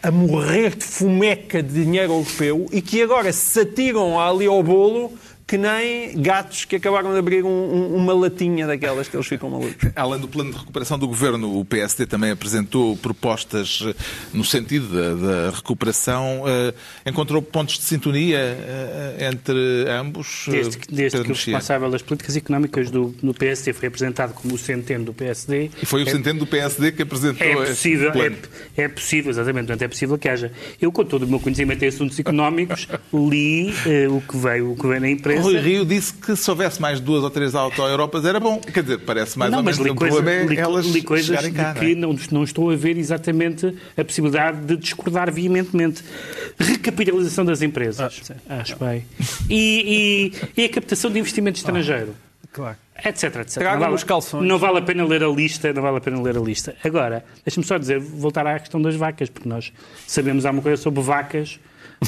[0.00, 5.12] a morrer de fomeca de dinheiro europeu e que agora se atiram ali ao bolo
[5.52, 9.50] que nem gatos que acabaram de abrir um- um- uma latinha daquelas que eles ficam
[9.50, 9.90] malucos.
[9.94, 13.94] Além do plano de recuperação do governo, o PSD também apresentou propostas eh,
[14.32, 15.14] no sentido da,
[15.50, 16.44] da recuperação.
[16.46, 16.72] Eh,
[17.04, 20.46] Encontrou pontos de sintonia eh, entre ambos?
[20.48, 24.54] Desde, que- desde que o responsável das políticas económicas do, do PSD foi apresentado como
[24.54, 25.70] o centeno do PSD.
[25.82, 28.36] E foi o centeno do PSD que apresentou É possível, é, plano.
[28.74, 30.50] é possível, exatamente, portanto, é possível que haja.
[30.80, 34.76] Eu, com todo o meu conhecimento em assuntos económicos, li eh, o, que veio, o
[34.76, 35.41] que veio na imprensa.
[35.42, 38.58] Rui Rio disse que se houvesse mais duas ou três auto-europas era bom.
[38.58, 40.86] Quer dizer, parece mais não, ou mas menos li, o coisa- problema é li- elas
[40.86, 41.86] li coisas chegarem cá, de não é?
[41.86, 46.02] que não, não estou a ver exatamente a possibilidade de discordar veementemente.
[46.58, 48.00] Recapitalização das empresas,
[48.48, 49.04] acho bem.
[49.48, 52.14] E, e- e a captação de investimento estrangeiro.
[52.52, 52.76] Claro.
[53.02, 53.62] etc, etc.
[53.62, 54.46] Não, vale, os calções.
[54.46, 56.76] não vale a pena ler a lista, não vale a pena ler a lista.
[56.84, 59.72] Agora, deixa-me só dizer, voltar à questão das vacas, porque nós
[60.06, 61.58] sabemos alguma coisa sobre vacas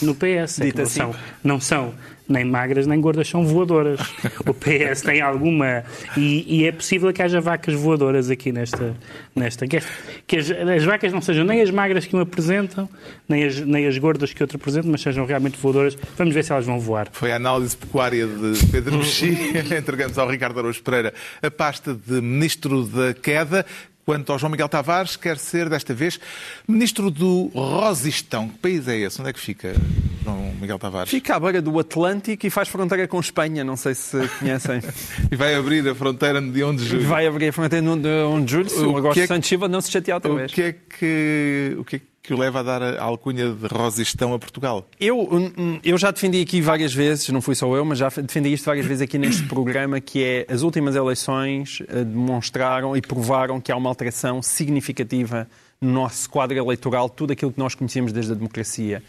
[0.02, 0.60] no PS.
[0.60, 0.86] é não, assim.
[0.86, 1.94] são, não são
[2.28, 4.00] nem magras nem gordas, são voadoras.
[4.46, 5.84] O PS tem alguma.
[6.16, 8.94] E, e é possível que haja vacas voadoras aqui nesta.
[9.34, 9.86] nesta que as,
[10.26, 12.88] que as, as vacas não sejam nem as magras que um apresentam,
[13.28, 15.96] nem as, nem as gordas que outro apresentam, mas sejam realmente voadoras.
[16.16, 17.08] Vamos ver se elas vão voar.
[17.12, 19.78] Foi a análise pecuária de Pedro Mexia.
[19.78, 23.64] Entregamos ao Ricardo Araújo Pereira a pasta de Ministro da Queda.
[24.04, 26.20] Quanto ao João Miguel Tavares, quer ser, desta vez,
[26.68, 28.48] Ministro do Rosistão.
[28.50, 29.18] Que país é esse?
[29.20, 29.74] Onde é que fica,
[30.22, 31.10] João Miguel Tavares?
[31.10, 34.82] Fica à beira do Atlântico e faz fronteira com Espanha, não sei se conhecem.
[35.32, 37.06] E vai abrir a fronteira no dia 1 de julho.
[37.08, 39.22] Vai abrir a fronteira no de 1 de julho, se O o Agosto que é
[39.22, 40.52] que- Santos Silva não se chatear outra O vez.
[40.52, 44.32] que, é que, o que é que o leva a dar a alcunha de Rosistão
[44.32, 44.88] a Portugal?
[44.98, 48.52] Eu, hum, eu já defendi aqui várias vezes, não fui só eu, mas já defendi
[48.52, 53.60] isto várias vezes aqui neste programa, que é as últimas eleições eh, demonstraram e provaram
[53.60, 55.46] que há uma alteração significativa
[55.80, 59.02] no nosso quadro eleitoral, tudo aquilo que nós conhecemos desde a democracia.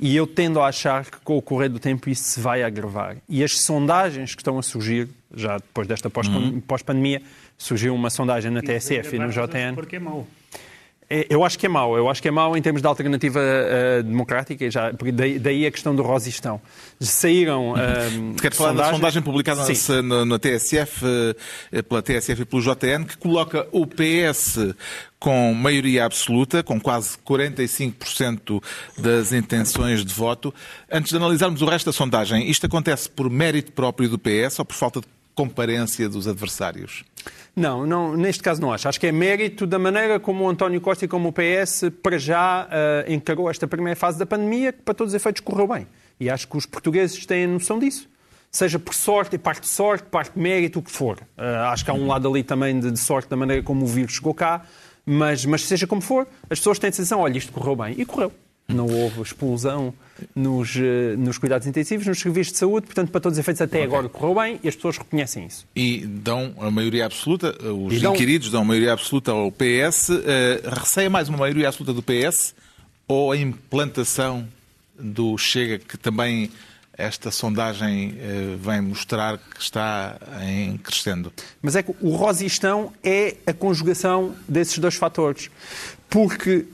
[0.00, 3.16] E eu tendo a achar que com o correr do tempo isso se vai agravar.
[3.28, 6.28] E as sondagens que estão a surgir, já depois desta pós-
[6.68, 7.20] pós-pandemia,
[7.56, 9.74] surgiu uma sondagem na TSF e no JN.
[9.74, 10.26] Porque é mau.
[11.10, 11.96] É, Eu acho que é mau.
[11.96, 14.64] Eu acho que é mau em termos de alternativa eh, democrática.
[14.64, 16.60] e Já, daí, daí a questão do Rosistão.
[17.00, 17.74] Saíram.
[17.76, 19.62] ehm, Quero falar da sondagem publicada
[20.02, 21.02] na, na- TSF,
[21.88, 24.74] pela TSF e pelo JN, que coloca o PS
[25.18, 28.62] com maioria absoluta, com quase 45%
[28.98, 30.52] das intenções de voto.
[30.90, 34.64] Antes de analisarmos o resto da sondagem, isto acontece por mérito próprio do PS ou
[34.64, 37.04] por falta de comparência dos adversários?
[37.58, 38.88] Não, não, neste caso não acho.
[38.88, 42.16] Acho que é mérito da maneira como o António Costa e como o PS para
[42.16, 45.86] já eh, encarou esta primeira fase da pandemia, que para todos os efeitos correu bem.
[46.20, 48.08] E acho que os portugueses têm noção disso.
[48.48, 51.18] Seja por sorte, parte de sorte, parte de mérito, o que for.
[51.36, 53.88] Eh, acho que há um lado ali também de, de sorte da maneira como o
[53.88, 54.62] vírus chegou cá,
[55.04, 57.94] mas, mas seja como for, as pessoas têm a sensação, olha, isto correu bem.
[57.98, 58.32] E correu.
[58.68, 59.94] Não houve explosão
[60.36, 63.82] nos, eh, nos cuidados intensivos, nos serviços de saúde, portanto, para todos os efeitos, até
[63.82, 65.64] agora correu bem e as pessoas reconhecem isso.
[65.74, 70.10] E dão a maioria absoluta, os E dão- inquiridos dão a maioria absoluta ao PS.
[70.10, 72.54] Eh, receia mais uma maioria absoluta do PS
[73.08, 74.46] ou a implantação
[74.98, 76.50] do Chega, que também
[76.92, 81.32] esta sondagem eh, vem mostrar que está em crescendo.
[81.62, 85.48] Mas é que o rosistão é a conjugação desses dois fatores.
[86.10, 86.66] Porque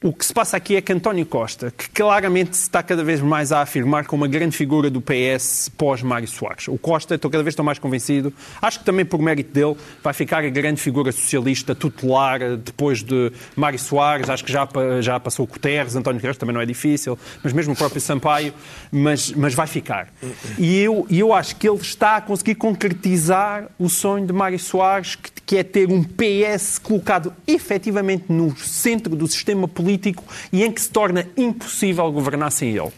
[0.00, 3.20] o que se passa aqui é que António Costa, que claramente se está cada vez
[3.20, 6.68] mais a afirmar como uma grande figura do PS pós-Mário Soares.
[6.68, 8.32] O Costa, estou cada vez estou mais convencido,
[8.62, 13.32] acho que também por mérito dele, vai ficar a grande figura socialista tutelar depois de
[13.56, 14.68] Mário Soares, acho que já,
[15.00, 18.54] já passou o Guterres, António Costa também não é difícil, mas mesmo o próprio Sampaio,
[18.92, 20.12] mas, mas vai ficar.
[20.56, 25.16] E eu, eu acho que ele está a conseguir concretizar o sonho de Mário Soares,
[25.16, 30.70] que, que é ter um PS colocado efetivamente no centro do sistema político e em
[30.70, 32.92] que se torna impossível governar sem ele.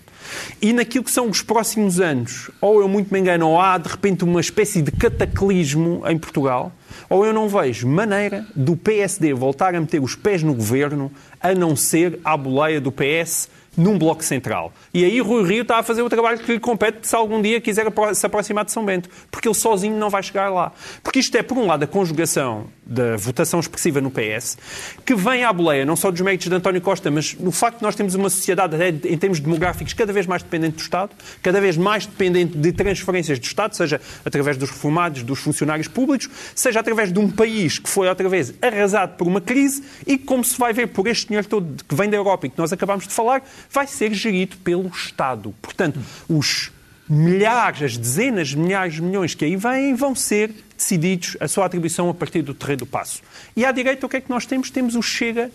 [0.60, 3.88] E naquilo que são os próximos anos, ou eu muito me engano, ou há de
[3.88, 6.72] repente uma espécie de cataclismo em Portugal,
[7.08, 11.08] ou eu não vejo maneira do PSD voltar a meter os pés no governo
[11.40, 14.72] a não ser à boleia do PS num bloco central.
[14.92, 17.60] E aí Rui Rio está a fazer o trabalho que lhe compete se algum dia
[17.60, 20.72] quiser se aproximar de São Bento, porque ele sozinho não vai chegar lá.
[21.02, 24.58] Porque isto é, por um lado, a conjugação da votação expressiva no PS,
[25.06, 27.84] que vem à boleia não só dos méritos de António Costa, mas no facto de
[27.84, 28.76] nós termos uma sociedade,
[29.08, 33.38] em termos demográficos, cada vez mais dependente do Estado, cada vez mais dependente de transferências
[33.38, 37.88] do Estado, seja através dos reformados, dos funcionários públicos, seja através de um país que
[37.88, 41.28] foi outra vez arrasado por uma crise e que, como se vai ver por este
[41.28, 44.56] dinheiro todo que vem da Europa e que nós acabamos de falar, vai ser gerido
[44.58, 45.54] pelo Estado.
[45.62, 46.72] Portanto, os
[47.10, 51.66] milhares, as dezenas de milhares de milhões que aí vêm vão ser decididos a sua
[51.66, 53.20] atribuição a partir do terreno do passo.
[53.56, 54.70] E à direita, o que é que nós temos?
[54.70, 55.50] Temos o Chega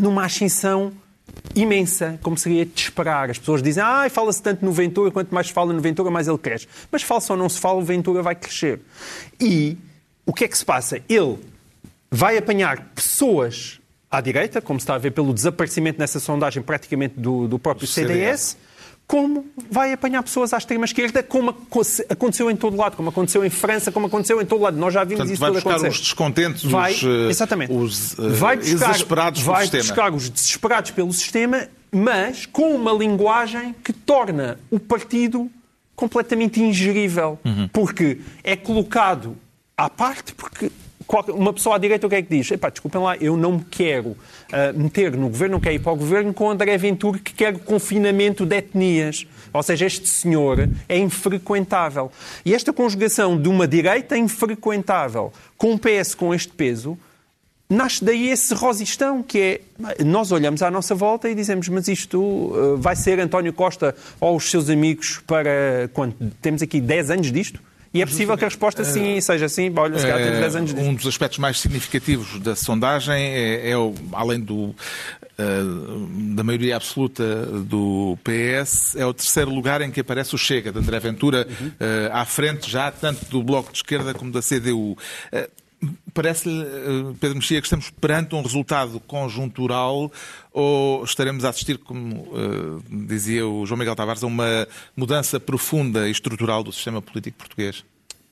[0.00, 0.92] numa ascensão
[1.54, 3.30] imensa, como seria de esperar.
[3.30, 6.26] As pessoas dizem, ah, fala-se tanto no Ventura, quanto mais se fala no Ventura, mais
[6.26, 6.66] ele cresce.
[6.90, 8.80] Mas fala-se ou não se fala, o Ventura vai crescer.
[9.40, 9.76] E
[10.26, 11.00] o que é que se passa?
[11.08, 11.38] Ele
[12.10, 13.78] vai apanhar pessoas
[14.10, 17.86] à direita, como se está a ver pelo desaparecimento nessa sondagem praticamente do, do próprio
[17.86, 18.56] CDS, CDS,
[19.08, 21.56] como vai apanhar pessoas à extrema-esquerda, como
[22.10, 24.76] aconteceu em todo lado, como aconteceu em França, como aconteceu em todo lado.
[24.76, 25.88] Nós já vimos Portanto, isso vai buscar acontecer.
[25.88, 27.72] os descontentes, vai, os, uh, exatamente.
[27.72, 29.82] os uh, vai buscar, desesperados vai pelo sistema.
[29.82, 35.50] buscar os desesperados pelo sistema, mas com uma linguagem que torna o partido
[35.96, 37.38] completamente ingerível.
[37.46, 37.66] Uhum.
[37.72, 39.38] Porque é colocado
[39.74, 40.70] à parte, porque
[41.28, 42.50] uma pessoa à direita o que é que diz?
[42.50, 44.16] Epá, desculpem lá, eu não me quero uh,
[44.76, 48.44] meter no governo, não quero ir para o governo com André Ventura que quer confinamento
[48.44, 49.26] de etnias.
[49.52, 52.12] Ou seja, este senhor é infrequentável.
[52.44, 56.98] E esta conjugação de uma direita infrequentável com um PS com este peso
[57.68, 59.60] nasce daí esse rosistão, que é.
[60.04, 64.36] Nós olhamos à nossa volta e dizemos, mas isto uh, vai ser António Costa ou
[64.36, 65.88] os seus amigos para.
[65.92, 67.60] Quando temos aqui 10 anos disto?
[67.92, 69.72] E é possível que a resposta sim seja assim.
[69.76, 70.86] Olha, se calhar temos 10 anos disso.
[70.86, 73.74] Um dos aspectos mais significativos da sondagem é, é
[74.12, 74.74] além do,
[76.34, 80.78] da maioria absoluta do PS, é o terceiro lugar em que aparece o Chega, de
[80.78, 81.72] André Ventura, uhum.
[82.12, 84.96] à frente já tanto do Bloco de Esquerda como da CDU.
[86.12, 86.64] Parece-lhe,
[87.20, 90.10] Pedro Mexia, que estamos perante um resultado conjuntural
[90.52, 96.08] ou estaremos a assistir, como uh, dizia o João Miguel Tavares, a uma mudança profunda
[96.08, 97.84] e estrutural do sistema político português?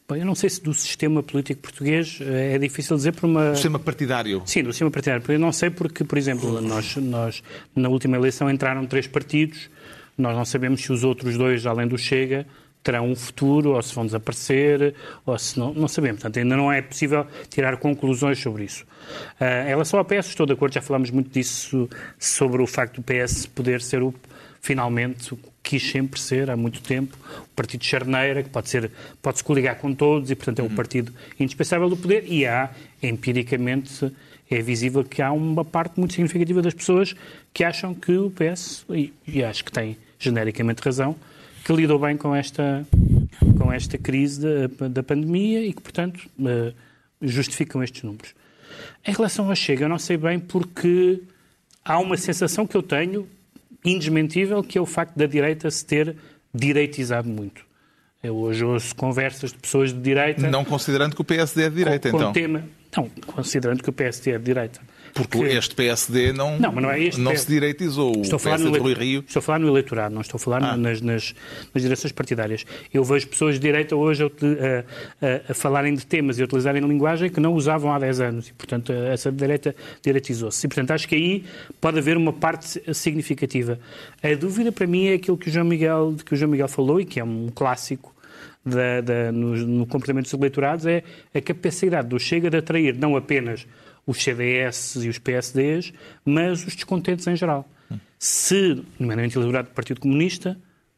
[0.08, 3.50] Bem, eu não sei se do sistema político português é difícil dizer por uma.
[3.50, 4.42] Do sistema partidário?
[4.46, 5.24] Sim, do sistema partidário.
[5.28, 7.42] Eu não sei porque, por exemplo, nós, nós
[7.74, 9.68] na última eleição entraram três partidos,
[10.16, 12.46] nós não sabemos se os outros dois, além do Chega,
[12.86, 14.94] terão um futuro, ou se vão desaparecer,
[15.24, 16.20] ou se não, não sabemos.
[16.20, 18.84] Portanto, ainda não é possível tirar conclusões sobre isso.
[19.40, 23.00] Uh, em relação ao PS, estou de acordo, já falámos muito disso, sobre o facto
[23.00, 24.14] do PS poder ser o,
[24.60, 28.88] finalmente, o quis sempre ser, há muito tempo, o partido de charneira, que pode ser,
[29.20, 30.74] pode-se coligar com todos e, portanto, é um uhum.
[30.76, 32.70] partido indispensável do poder e há,
[33.02, 34.12] empiricamente,
[34.48, 37.16] é visível que há uma parte muito significativa das pessoas
[37.52, 41.16] que acham que o PS, e, e acho que tem genericamente razão,
[41.66, 42.86] que lidou bem com esta,
[43.58, 46.72] com esta crise da, da pandemia e que, portanto, eh,
[47.20, 48.36] justificam estes números.
[49.04, 51.20] Em relação ao Chega, eu não sei bem porque
[51.84, 53.28] há uma sensação que eu tenho,
[53.84, 56.14] indesmentível, que é o facto da direita se ter
[56.54, 57.62] direitizado muito.
[58.22, 60.48] Eu hoje ouço conversas de pessoas de direita...
[60.48, 62.32] Não considerando que o PSD é de direita, com, então?
[62.32, 62.64] Tema,
[62.96, 64.80] não, considerando que o PSD é de direita.
[65.16, 68.20] Porque este PSD não, não, não, é este não se direitizou.
[68.20, 69.24] Estou a, falar no Rio...
[69.26, 70.76] estou a falar no eleitorado, não estou a falar ah.
[70.76, 71.34] nas, nas,
[71.72, 72.66] nas, direções partidárias.
[72.92, 76.82] Eu vejo pessoas de direita hoje a, a, a, falarem de temas e a utilizarem
[76.82, 78.48] linguagem que não usavam há 10 anos.
[78.48, 80.66] E, portanto, essa direita direitizou-se.
[80.66, 81.44] E, portanto, acho que aí
[81.80, 83.78] pode haver uma parte significativa.
[84.22, 87.00] A dúvida para mim é aquilo que o João Miguel, que o João Miguel falou
[87.00, 88.14] e que é um clássico
[88.64, 91.02] da, da, no, no comportamento dos eleitorados, é
[91.34, 93.66] a capacidade do Chega de atrair não apenas
[94.06, 95.92] os CDS e os PSDs,
[96.24, 97.68] mas os descontentes em geral.
[98.18, 100.56] Se, nomeadamente eleitorado do Partido Comunista,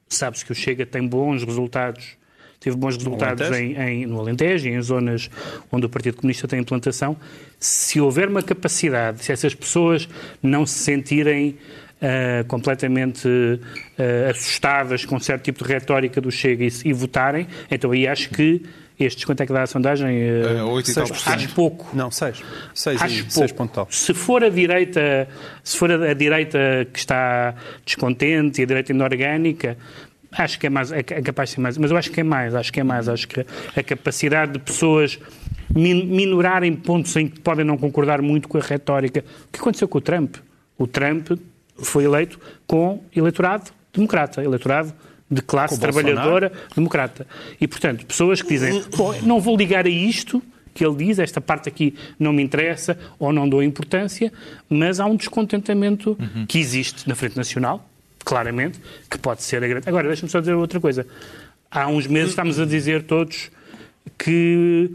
[0.09, 2.17] Sabe-se que o Chega tem bons resultados,
[2.59, 5.31] teve bons resultados em, em, no Alentejo e em zonas
[5.71, 7.17] onde o Partido Comunista tem implantação.
[7.59, 10.09] Se houver uma capacidade, se essas pessoas
[10.43, 11.59] não se sentirem
[12.01, 17.91] uh, completamente uh, assustadas com certo tipo de retórica do Chega e, e, votarem, então
[17.91, 18.63] aí acho que
[18.99, 20.09] estes, quanto é que dá a sondagem?
[20.09, 21.89] Uh, 8 e acho pouco.
[21.95, 22.43] Não, 6.
[22.75, 23.89] 6 acho 6 ponto tal.
[23.91, 25.29] Se for a direita,
[25.63, 29.77] se for a, a direita que está descontente e a direita inorgânica,
[30.31, 32.23] Acho que é mais, é, é capaz de ser mais, mas eu acho que é
[32.23, 33.41] mais, acho que é mais, acho que
[33.75, 35.19] a capacidade de pessoas
[35.75, 39.25] minorarem pontos em que podem não concordar muito com a retórica.
[39.47, 40.37] O que aconteceu com o Trump?
[40.77, 41.31] O Trump
[41.77, 44.93] foi eleito com eleitorado democrata, eleitorado
[45.31, 46.75] de classe com trabalhadora Bolsonaro.
[46.75, 47.27] democrata.
[47.61, 48.83] E, portanto, pessoas que dizem,
[49.23, 50.43] não vou ligar a isto
[50.75, 54.33] que ele diz, esta parte aqui não me interessa ou não dou importância,
[54.71, 56.47] mas há um descontentamento uhum.
[56.47, 57.89] que existe na Frente Nacional,
[58.25, 58.79] claramente,
[59.11, 59.89] que pode ser a grande...
[59.89, 61.05] Agora, deixa-me só dizer outra coisa.
[61.69, 63.51] Há uns meses estamos a dizer todos
[64.17, 64.93] que,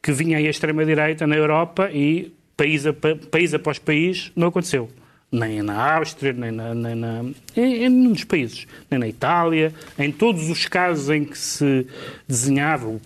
[0.00, 4.88] que vinha aí a extrema-direita na Europa e país, a, país após país não aconteceu
[5.34, 7.24] nem na Áustria, nem, na, nem na,
[7.56, 11.86] em, em nenhum dos países, nem na Itália, em todos os casos em que se
[12.26, 13.00] desenhava o,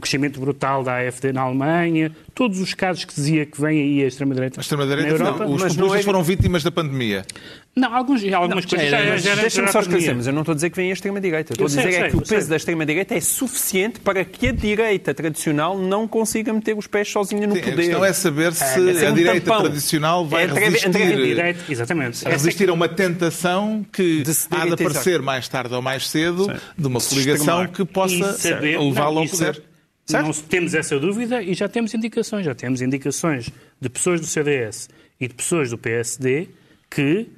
[0.00, 4.06] crescimento brutal da AFD na Alemanha, todos os casos que dizia que vem aí a
[4.06, 4.60] extrema-direita.
[4.60, 6.02] A extrema-direita, os populistas é...
[6.02, 7.24] foram vítimas da pandemia.
[7.74, 10.52] Não, alguns, algumas não, coisas já, já, já Deixa-me só esclarecer, mas eu não estou
[10.52, 11.52] a dizer que vem a extrema-direita.
[11.52, 12.48] Estou a dizer sei, é que o peso sei.
[12.48, 17.46] da extrema-direita é suficiente para que a direita tradicional não consiga meter os pés sozinha
[17.46, 17.72] no Sim, poder.
[17.72, 19.62] A questão é saber se é, a um direita tampão.
[19.62, 22.26] tradicional vai é, resistir, direita, exatamente.
[22.26, 26.60] A resistir a uma tentação que há de aparecer mais tarde ou mais cedo Sim.
[26.76, 29.62] de uma coligação que possa levá-lo ao poder.
[30.10, 32.44] Não temos essa dúvida e já temos indicações.
[32.44, 33.48] Já temos indicações
[33.80, 34.88] de pessoas do CDS
[35.20, 36.48] e de pessoas do PSD
[36.90, 37.28] que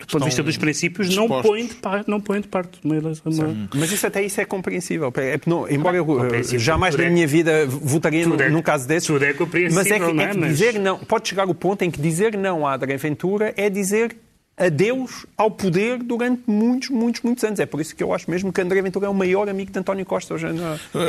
[0.00, 2.96] do ponto de vista dos princípios, não põem, de parte, não põem de parte uma
[2.96, 3.32] eleição.
[3.74, 5.12] Mas isso até isso é compreensível.
[5.16, 9.06] É, não, embora eu jamais na minha vida votaria num, é, num caso desses.
[9.06, 11.54] Tudo é compreensível, mas é que, não é, é que dizer não, pode chegar o
[11.54, 14.16] ponto em que dizer não à André Ventura é dizer
[14.60, 17.58] adeus ao poder durante muitos, muitos, muitos anos.
[17.58, 19.78] É por isso que eu acho mesmo que André Ventura é o maior amigo de
[19.78, 20.46] António Costa hoje,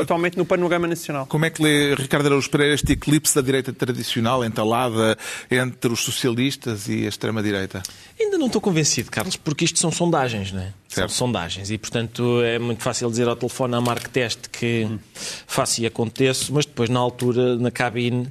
[0.02, 1.26] atualmente no panorama nacional.
[1.28, 5.18] Como é que lê Ricardo Araújo Pereira este eclipse da direita tradicional entalada
[5.50, 7.84] entre os socialistas e a extrema-direita?
[8.20, 10.74] Ainda não estou convencido, Carlos, porque isto são sondagens, não é?
[10.88, 11.10] Certo.
[11.10, 15.00] São sondagens e, portanto, é muito fácil dizer ao telefone à Mark Teste que hum.
[15.48, 18.28] faço e aconteço, mas depois, na altura, na cabine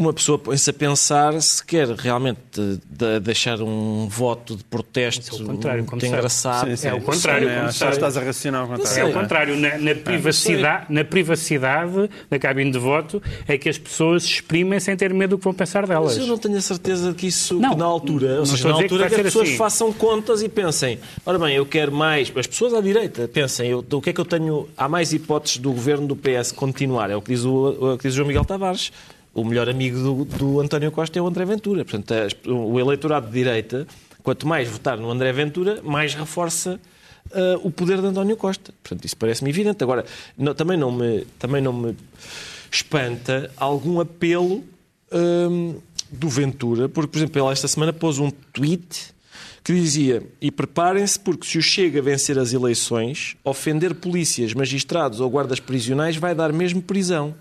[0.00, 5.36] uma pessoa põe-se a pensar se quer realmente de, de deixar um voto de protesto
[5.36, 6.70] é muito engraçado.
[6.70, 6.88] Sim, sim.
[6.88, 7.48] É o contrário.
[7.72, 9.00] Sim, é, estás a racionar o contrário.
[9.00, 9.56] É o contrário.
[9.56, 14.80] Na, na privacidade, na privacidade da cabine de voto é que as pessoas se exprimem
[14.80, 16.16] sem ter medo do que vão pensar delas.
[16.16, 18.68] Mas eu não tenho a certeza de que isso, não, que na altura, ou seja,
[18.68, 19.56] na altura que, que as pessoas assim.
[19.56, 23.84] façam contas e pensem, ora bem, eu quero mais, as pessoas à direita pensem, eu,
[23.92, 27.16] o que é que eu tenho, há mais hipóteses do governo do PS continuar, é
[27.16, 28.90] o que diz o, o, que diz o João Miguel Tavares
[29.40, 31.84] o melhor amigo do, do António Costa é o André Ventura.
[31.84, 32.14] Portanto,
[32.48, 33.86] o eleitorado de direita,
[34.22, 36.80] quanto mais votar no André Ventura, mais reforça
[37.30, 38.72] uh, o poder de António Costa.
[38.82, 39.82] Portanto, isso parece-me evidente.
[39.82, 40.04] Agora,
[40.36, 41.96] não, também, não me, também não me
[42.70, 44.64] espanta algum apelo
[45.12, 45.76] um,
[46.10, 49.14] do Ventura, porque, por exemplo, ele esta semana pôs um tweet
[49.64, 55.20] que dizia: E preparem-se, porque se o Chega a vencer as eleições, ofender polícias, magistrados
[55.20, 57.34] ou guardas prisionais vai dar mesmo prisão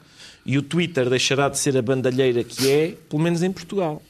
[0.50, 4.02] e o Twitter deixará de ser a bandalheira que é, pelo menos em Portugal.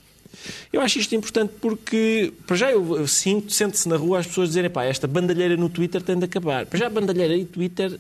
[0.72, 4.70] Eu acho isto importante porque, para já, eu sinto, sente-se na rua as pessoas dizerem,
[4.70, 6.66] pá, esta bandalheira no Twitter tem de acabar.
[6.66, 8.00] Para já, bandalheira e Twitter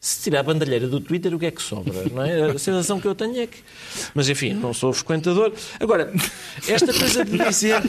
[0.00, 1.92] se tirar a bandalheira do Twitter, o que é que sobra?
[2.10, 2.50] Não é?
[2.50, 3.58] A sensação que eu tenho é que.
[4.14, 5.52] Mas enfim, não sou frequentador.
[5.78, 6.10] Agora,
[6.66, 7.82] esta coisa de dizer.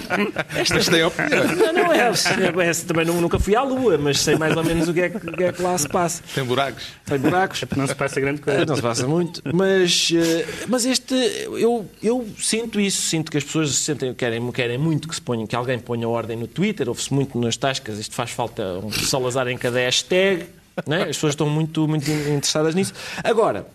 [0.53, 1.43] Esta, esta é a opinião.
[1.55, 1.99] Não, não é.
[1.99, 5.07] é, é também nunca fui à Lua, mas sei mais ou menos o que é,
[5.07, 6.21] o que, é que lá se passa.
[6.35, 6.83] Tem buracos.
[7.05, 7.63] Tem buracos.
[7.77, 8.65] Não se passa grande coisa.
[8.65, 9.41] Não se passa muito.
[9.53, 11.15] Mas, eh, mas este.
[11.15, 13.03] Eu, eu sinto isso.
[13.03, 16.09] Sinto que as pessoas se sentem, querem, querem muito que se ponham, que alguém ponha
[16.09, 16.89] ordem no Twitter.
[16.89, 17.97] Ouve-se muito nas tascas.
[17.99, 20.45] Isto faz falta um Salazar em cada hashtag.
[20.87, 21.01] É?
[21.03, 22.93] As pessoas estão muito, muito interessadas nisso.
[23.23, 23.67] Agora,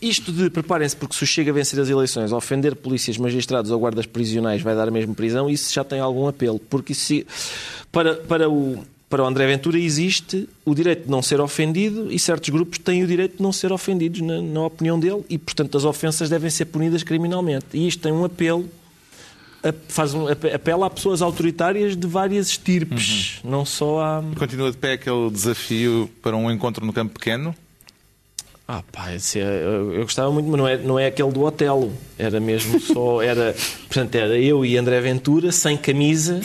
[0.00, 4.06] isto de preparem-se porque se chega a vencer as eleições, ofender polícias, magistrados ou guardas
[4.06, 6.58] prisionais vai dar a mesma prisão, isso já tem algum apelo.
[6.58, 7.22] Porque isso,
[7.90, 12.18] para, para, o, para o André Ventura existe o direito de não ser ofendido e
[12.18, 15.76] certos grupos têm o direito de não ser ofendidos, na, na opinião dele, e portanto
[15.76, 17.66] as ofensas devem ser punidas criminalmente.
[17.72, 18.68] E isto tem um apelo
[19.88, 23.50] faz um, apela a pessoas autoritárias de várias estirpes, uhum.
[23.50, 24.24] não só a...
[24.38, 27.54] Continua de pé aquele desafio para um encontro no campo pequeno?
[28.68, 31.92] Ah, pá, é, eu, eu, gostava muito, mas não é, não é aquele do Otelo.
[32.18, 33.22] Era mesmo só.
[33.22, 33.54] Era,
[33.86, 36.40] portanto, era eu e André Ventura, sem camisa,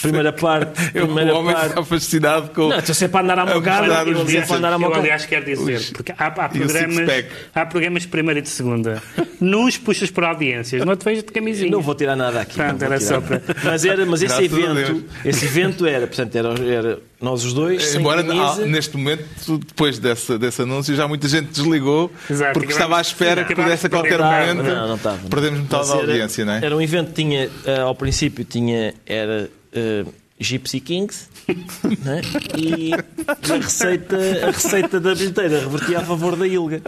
[0.00, 0.90] Primeira parte.
[0.94, 1.68] Eu, o Primeira homem parte.
[1.68, 2.68] está fascinado com.
[2.68, 4.02] Não, estou sempre a andar à mocada.
[4.04, 4.32] os Eu biceps.
[4.32, 5.00] sempre a andar à Eu, mocada.
[5.00, 7.24] aliás, quero dizer, porque há, há o programas,
[7.54, 9.02] há programas de primeira e de segunda.
[9.40, 11.70] Nos puxas por audiências, não te vejo de camisinha.
[11.70, 12.54] Não vou tirar nada aqui.
[12.56, 13.42] Pronto, era só nada.
[13.64, 18.00] Mas, era, mas esse evento, esse evento era, portanto, era, era nós os dois, sem
[18.00, 18.62] Embora camisa.
[18.62, 19.24] ah, neste momento,
[19.58, 23.86] depois desse, desse anúncio, já muita gente desligou Exato, porque estava à espera que pudesse
[23.86, 25.18] a qualquer momento Não, não estava.
[25.28, 26.64] perdemos metade da audiência, não é?
[26.64, 30.04] Era um evento que tinha, eh, ao princípio, tinha, era eh,
[30.42, 31.28] Gypsy Kings
[32.04, 32.20] não é?
[32.56, 36.82] e a receita, a receita da bilheteira revertia a favor da Ilga.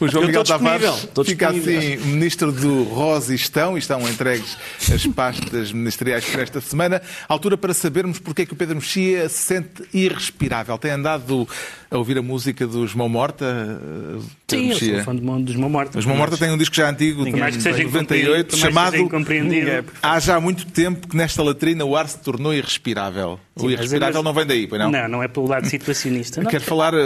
[0.00, 4.56] O João Eu Miguel Tavares fica assim ministro do Rosa e estão, e estão entregues
[4.92, 7.00] as pastas ministeriais para esta semana.
[7.28, 10.76] Altura para sabermos porque é que o Pedro Mexia se sente irrespirável.
[10.78, 11.48] Tem andado
[11.90, 13.44] a ouvir a música dos Mão Morta?
[13.44, 15.98] eh, Pedro Sim, eu sou fã do dos Mão Morta.
[15.98, 18.44] Os Mão Morta têm um disco já antigo, Por mais que de seja 98, incompreendido,
[18.44, 19.86] por mais que seja chamado.
[20.02, 23.38] Há já muito tempo que nesta latrina o ar se tornou irrespirável.
[23.54, 24.90] o Sim, mas- irrespirável não vem daí, pois não?
[24.90, 26.40] Não, não é pelo lado situacionista.
[26.42, 26.50] Não.
[26.50, 26.98] Quero falar eh,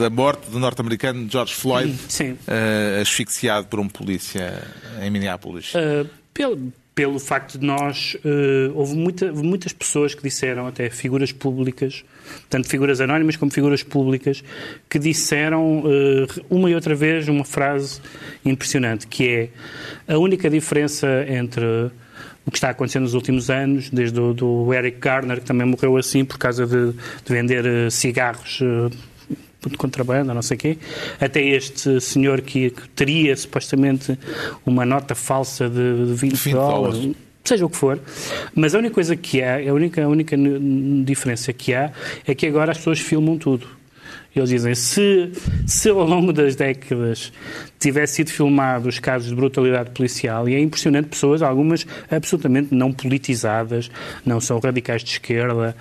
[0.00, 1.94] da morte do norte-americano George Floyd,
[2.46, 4.62] eh, asfixiado por um polícia
[5.02, 5.72] em Minneapolis.
[5.74, 11.30] Uh, pelo, pelo facto de nós, uh, houve, muita- muitas pessoas que disseram, até figuras
[11.32, 12.04] públicas,
[12.48, 14.42] tanto figuras anónimas como figuras públicas,
[14.88, 18.00] que disseram uh, uma e outra vez uma frase
[18.44, 19.28] impressionante, que
[20.08, 21.90] é a única diferença entre
[22.46, 25.96] o que está acontecendo nos últimos anos, desde o do Eric Garner, que também morreu
[25.96, 28.88] assim por causa de, de vender uh, cigarros uh,
[29.68, 30.78] de contrabando, não sei o quê,
[31.20, 34.16] até este senhor que, teria supostamente
[34.64, 37.16] uma nota falsa de, de 20, 20 dólares, dólares.
[37.44, 37.98] seja o que for,
[38.54, 40.36] mas a única coisa que há, a única, a única
[41.04, 41.90] diferença que há
[42.24, 43.66] é que agora as pessoas filmam tudo.
[44.36, 45.32] Eles dizem, se,
[45.66, 47.32] se ao longo das décadas
[47.78, 52.92] tivesse sido filmado os casos de brutalidade policial, e é impressionante, pessoas, algumas absolutamente não
[52.92, 53.90] politizadas,
[54.26, 55.74] não são radicais de esquerda,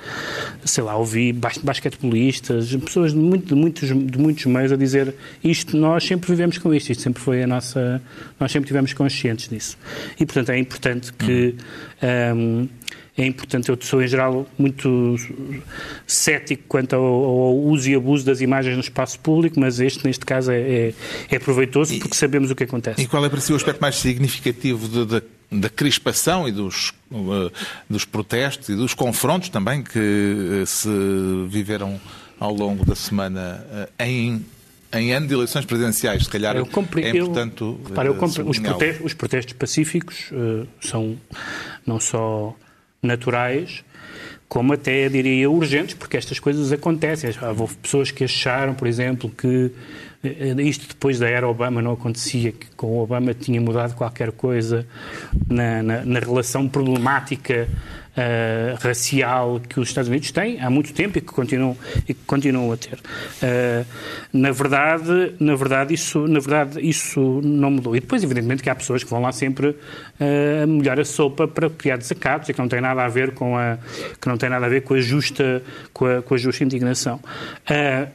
[0.63, 5.13] sei lá, ouvi bas basquetebolistas, pessoas de, muito- de muitos, de muitos meios a dizer
[5.43, 8.01] isto, nós sempre vivemos com isto, isto sempre foi a nossa,
[8.39, 9.77] nós sempre tivemos conscientes disso.
[10.19, 11.55] E, portanto, é importante que...
[12.33, 12.67] hum,
[13.17, 15.15] é importante, eu sou em geral muito
[16.05, 20.25] cético quanto ao, ao uso e abuso das imagens no espaço público, mas este, neste
[20.25, 20.93] caso, é, é,
[21.31, 23.01] é proveitoso porque sabemos o que acontece.
[23.01, 27.51] E qual é para si o aspecto mais significativo da- da crispação e dos, eh,
[27.89, 29.99] dos protestos e dos confrontos também que
[30.61, 30.89] eh, se
[31.47, 31.99] viveram
[32.39, 33.65] ao longo da semana
[33.99, 34.43] eh, em,
[34.91, 36.23] em ano de eleições presidenciais?
[36.23, 40.29] Se calhar Eu compre- é eu- importante repara, eu compre- os, protestos, os protestos pacíficos
[40.33, 41.15] eh, são
[41.85, 42.53] não só
[43.05, 43.83] naturais,
[44.47, 47.31] como até, diria, urgentes, porque estas coisas acontecem.
[47.41, 49.71] Houve pessoas que acharam, por exemplo, que
[50.61, 54.85] isto depois da era Obama não acontecia, que com o Obama tinha mudado qualquer coisa
[55.49, 57.67] na, na- na relação problemática
[58.17, 61.75] eh, racial que os Estados Unidos têm há muito tempo e que continuam,
[62.07, 62.97] e que continuam a ter.
[63.41, 63.83] Eh,
[64.31, 67.93] na verdade, na verdade isso, na verdade isso não mudou.
[67.95, 69.75] E depois, evidentemente, que há pessoas que vão lá sempre
[70.17, 73.31] eh, a molhar a sopa para criar desacatos e que não tem nada a ver
[73.33, 73.77] com a
[74.21, 75.61] que não tem nada a ver com a justa
[75.91, 77.19] com a, com a justa indignação.
[77.69, 78.07] Eh,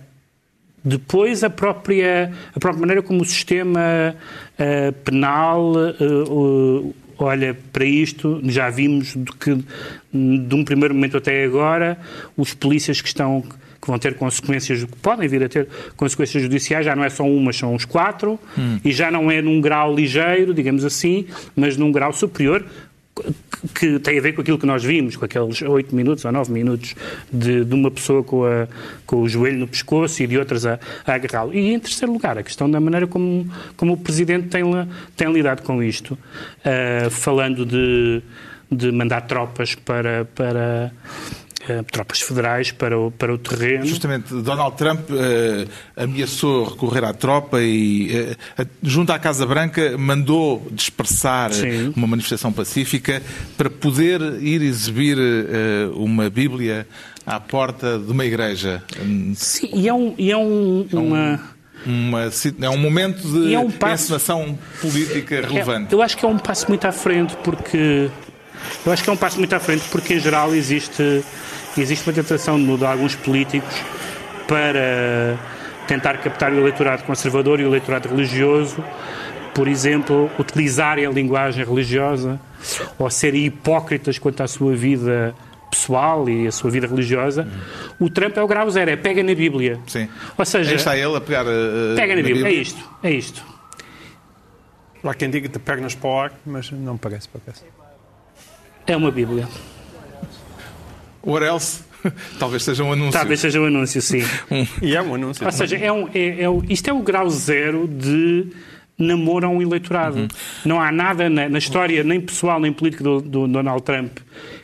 [0.84, 4.14] depois, a própria, a própria maneira como o sistema
[4.58, 11.44] eh, penal eh, olha para isto, já vimos do que, de um primeiro momento até
[11.44, 11.98] agora,
[12.36, 13.44] os polícias que estão
[13.80, 15.66] que vão ter consequências, que podem vir a ter
[15.96, 18.38] consequências judiciais, já não é só uma, são uns quatro,
[18.84, 21.26] e já não é num grau ligeiro, digamos assim,
[21.56, 22.62] mas num grau superior,
[23.74, 26.50] que tem a ver com aquilo que nós vimos, com aqueles oito minutos ou nove
[26.52, 26.94] minutos
[27.32, 28.66] de, de uma pessoa com, a-
[29.06, 31.52] com o joelho no pescoço e de outras a, a agarrá-lo.
[31.54, 33.46] E, em terceiro lugar, a questão da maneira como,
[33.76, 34.62] como o Presidente tem,
[35.16, 36.16] tem lidado com isto,
[36.64, 38.22] Ah, falando de,
[38.72, 40.24] de mandar tropas para...
[40.34, 40.90] para
[41.68, 43.84] ah, tropas federais para o, para o terreno.
[43.86, 49.96] Justamente, Donald Trump eh, ameaçou recorrer à tropa e, eh, a- junto à Casa Branca,
[49.98, 51.92] mandou dispersar Sim.
[51.96, 53.22] uma manifestação pacífica
[53.56, 56.86] para poder ir exibir eh, uma Bíblia
[57.26, 58.82] à porta de uma igreja.
[59.34, 61.40] Sim, e é, um, e é um, uma...
[61.86, 65.92] Uma, si- é um momento de é um passo- encenação política É, relevante.
[65.94, 68.11] eu acho que é um passo muito à frente, porque.
[68.84, 71.24] Eu acho que é um passo muito à frente, porque em geral existe,
[71.76, 73.74] existe uma tentação de mudar alguns políticos
[74.48, 75.36] para
[75.86, 78.82] tentar captar o eleitorado conservador e o eleitorado religioso,
[79.54, 82.40] por exemplo, utilizarem a linguagem religiosa
[82.98, 85.34] ou serem hipócritas quanto à sua vida
[85.70, 87.46] pessoal e a sua vida religiosa.
[87.98, 89.78] O Trump é o grau zero, é pega na Bíblia.
[89.86, 90.08] Sim.
[90.36, 91.44] Ou seja, Aí está ele a pegar.
[91.46, 92.48] eh, pega na na Bíblia.
[92.48, 93.44] É isto, é isto.
[95.02, 97.62] Há quem diga de pernas para o ar, mas não me parece, parece.
[98.91, 99.47] É uma Bíblia.
[101.22, 101.82] Or else,
[102.41, 103.12] talvez seja um anúncio.
[103.12, 104.22] Talvez seja um anúncio, sim.
[104.82, 105.45] E é um anúncio.
[105.45, 108.49] Ou seja, é um, é, é, o- isto é o grau zero de
[108.99, 110.26] namoro a um eleitorado.
[110.64, 114.18] Não há nada na, na história, nem pessoal, nem política do, do Donald Trump,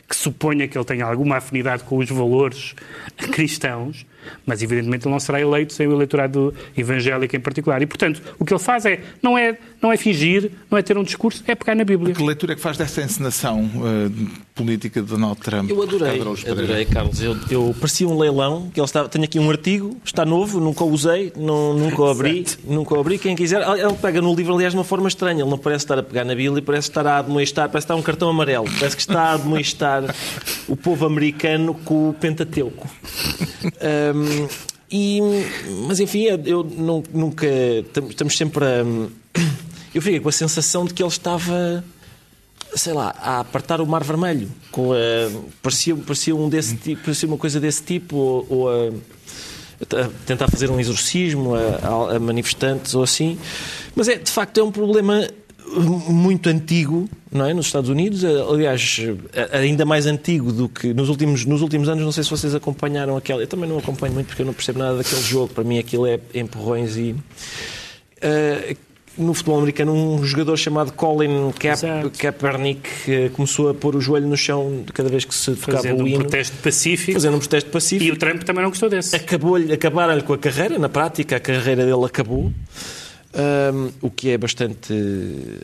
[0.07, 2.75] que suponha que ele tenha alguma afinidade com os valores
[3.31, 4.05] cristãos,
[4.45, 7.81] mas evidentemente ele não será eleito sem o eleitorado evangélico em particular.
[7.81, 10.97] E, portanto, o que ele faz é não é, não é fingir, não é ter
[10.97, 12.13] um discurso, é pegar na Bíblia.
[12.13, 14.09] Que leitura é que faz desta encenação eh,
[14.57, 15.69] política de Donald Trump?
[15.69, 17.21] Eu adorei, adorei, Carlos.
[17.21, 20.83] Eu, eu parecia um leilão, que ele estava, tenho aqui um artigo, está novo, nunca
[20.83, 23.17] o usei, não, nunca o abri, nunca o abri.
[23.17, 25.41] Quem quiser, ele pega no livro, aliás, de uma forma estranha.
[25.43, 28.01] Ele não parece estar a pegar na Bíblia, parece estar a admoestar, parece estar um
[28.01, 30.03] cartão amarelo, parece que está a admoestar
[30.67, 32.89] o povo americano com o Pentateuco.
[33.81, 34.47] Ahm,
[34.91, 35.19] e,
[35.87, 37.45] mas enfim, eu não- nunca.
[37.93, 38.83] tam- Estamos sempre a.
[39.93, 41.83] Eu fiquei com a sensação de que ele estava
[42.77, 44.49] sei lá, a apartar o Mar Vermelho.
[44.71, 44.91] Com
[45.61, 48.89] parecia, parecia, um desse tipo, parecia uma coisa desse tipo, ou, ou a,
[50.01, 53.37] a tentar fazer um exorcismo a, a- manifestantes ou assim.
[53.95, 55.27] Mas é, de facto, é um problema
[56.07, 57.53] muito antigo, não é?
[57.53, 59.01] Nos Estados Unidos, Eh, aliás,
[59.33, 62.03] eh, ainda mais antigo do que nos últimos, nos últimos anos.
[62.05, 63.41] Não sei se vocês acompanharam aquela.
[63.41, 65.49] Eu também não acompanho muito porque eu não percebo nada daquele jogo.
[65.53, 67.13] Para mim, aquilo é empurrões e.
[68.21, 68.75] eh,
[69.17, 72.11] no futebol americano, um jogador chamado Colin Exato.
[72.17, 76.03] Kaepernick começou a pôr o joelho no chão cada vez que se tocava Fazendo o
[76.03, 77.13] um hino, protesto pacífico.
[77.13, 78.13] fazendo um protesto E pacífico.
[78.15, 79.15] o Trump também não gostou desse.
[79.15, 82.51] Acabou-lhe, acabaram-lhe com a carreira, na prática, a carreira dele acabou,
[83.33, 84.93] Ahm, o que é bastante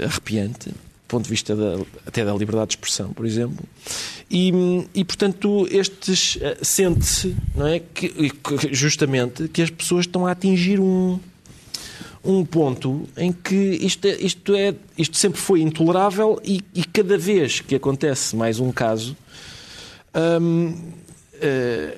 [0.04, 0.76] arrepiante, do
[1.08, 3.64] ponto de vista da- até da liberdade de expressão, por exemplo.
[4.30, 4.52] E,
[4.94, 8.32] e, portanto, estes eh, sente-se, não é, que-
[8.72, 11.20] justamente, que as pessoas estão a atingir um
[12.24, 17.18] um ponto em que isto, é, isto, é, isto sempre foi intolerável e, e cada
[17.18, 19.16] vez que acontece mais um caso,
[20.42, 20.94] hum,
[21.42, 21.98] eh,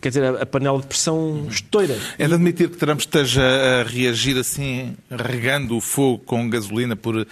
[0.00, 1.98] quer dizer, a, a panela de pressão estoura.
[2.18, 7.26] É de admitir que Trump esteja a reagir assim, regando o fogo com gasolina por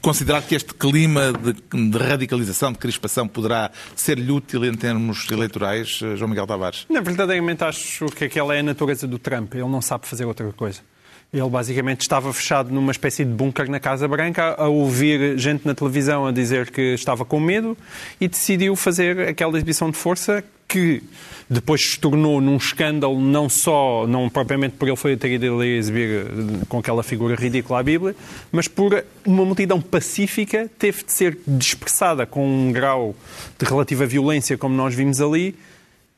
[0.00, 6.00] considerar que este clima de, de radicalização, de crispação, poderá ser-lhe útil em termos eleitorais,
[6.02, 6.86] eh, João Miguel Tavares?
[6.88, 9.54] Não, verdadeiramente acho que aquela é a natureza do Trump.
[9.54, 10.80] Ele não sabe fazer outra coisa.
[11.32, 15.74] Ele basicamente estava fechado numa espécie de bunker na Casa Branca a ouvir gente na
[15.74, 17.76] televisão a dizer que estava com medo
[18.20, 21.02] e decidiu fazer aquela exibição de força que
[21.48, 26.26] depois se tornou num escândalo não só, não propriamente por ele foi ido ali exibir
[26.26, 28.16] eh, com aquela figura ridícula a Bíblia,
[28.50, 33.14] mas por uma multidão pacífica teve de ser dispersada com um grau
[33.58, 35.54] de relativa violência como nós vimos ali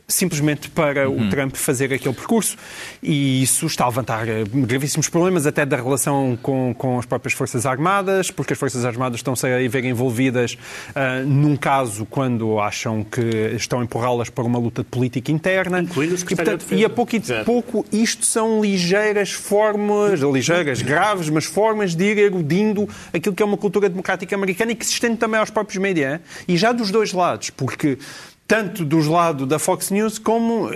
[0.08, 2.56] simplesmente para o Trump fazer aquele percurso.
[3.02, 7.34] E isso está a levantar eh, gravíssimos problemas até da relação com, com as próprias
[7.34, 10.56] Forças Armadas, porque as Forças Armadas estão-se a ver envolvidas
[10.94, 13.20] ah, num caso quando acham que
[13.56, 15.80] estão a empurrá-las para uma luta política interna.
[15.80, 20.20] Incluindo o e, portanto, de e a pouco e de pouco isto são ligeiras formas,
[20.20, 24.74] ligeiras, graves, mas formas de ir erudindo aquilo que é uma cultura democrática americana e
[24.74, 26.14] que se estende também aos próprios média.
[26.14, 26.20] hein?
[26.46, 27.98] E já dos dois lados, porque
[28.46, 30.70] tanto dos lados da Fox News como.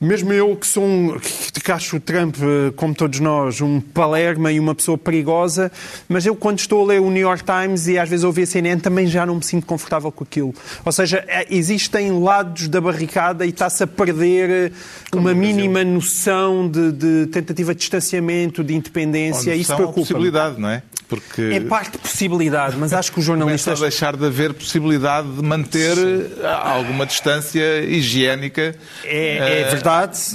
[0.00, 4.52] Mesmo eu que sou um, que acho o Trump, eh, como todos nós, um palerma
[4.52, 5.70] e uma pessoa perigosa,
[6.08, 8.46] mas eu quando estou a ler o New York Times e às vezes ouvir a
[8.46, 10.54] CNN também já não me sinto confortável com aquilo.
[10.84, 14.72] Ou seja, eh, existem lados da barricada e está-se a perder eh,
[15.14, 19.52] uma mínima noção de, de tentativa de distanciamento, de independência.
[19.52, 20.00] Ou Isso preocupa.
[20.00, 20.82] possibilidade, não é?
[21.08, 24.54] Porque É parte de possibilidade, mas acho que os começa a jornalistas deixar de haver
[24.54, 28.74] possibilidade de manter eh, alguma distância higiênica.
[29.04, 29.83] É, é verdade,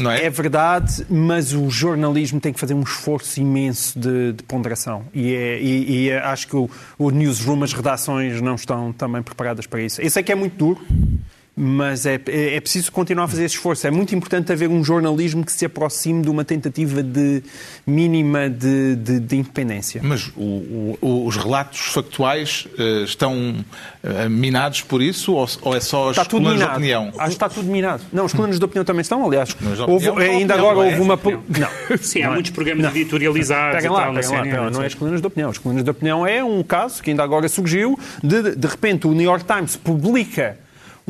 [0.02, 0.26] não é?
[0.26, 0.30] é?
[0.30, 5.04] verdade, mas o jornalismo tem que fazer um esforço imenso de, de ponderação.
[5.14, 9.22] E, é- e- e é- acho que o, o newsroom, as redações não estão também
[9.22, 10.02] preparadas para isso.
[10.02, 10.80] Eu sei que é muito duro,
[11.62, 13.86] mas é, é, é preciso continuar a fazer esse esforço.
[13.86, 17.43] É muito importante haver um jornalismo que se aproxime de uma tentativa de
[17.86, 19.99] mínima de, de- de independência.
[20.01, 23.55] Mas o- o- os relatos factuais eh, estão
[24.01, 27.07] eh, minados por isso ou, ou é só as Está tudo colunas de opinião?
[27.18, 28.03] Acho que está tudo minado.
[28.14, 29.53] Não, os colunas de opinião também estão, aliás.
[29.86, 30.88] Houve- opinião, ainda agora não é?
[30.91, 31.18] houve uma.
[31.18, 31.97] pol- Não.
[31.99, 32.34] Sim, há Não é.
[32.36, 32.91] muitos programas Não.
[32.91, 34.70] editorializados Peguem e lá, peguem lá, lá.
[34.72, 35.49] não é as colunas de opinião.
[35.49, 39.12] As colunas de opinião é um caso que ainda agora surgiu de, de repente, o
[39.12, 40.57] New York Times publica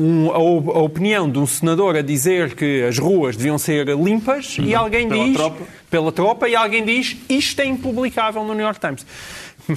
[0.00, 4.56] um- a, a opinião de um senador a dizer que as ruas deviam ser limpas
[4.60, 5.36] e alguém Pela diz...
[5.36, 5.62] tropa.
[5.90, 6.48] Pela tropa.
[6.48, 9.04] E alguém diz isto é impublicável no New York Times.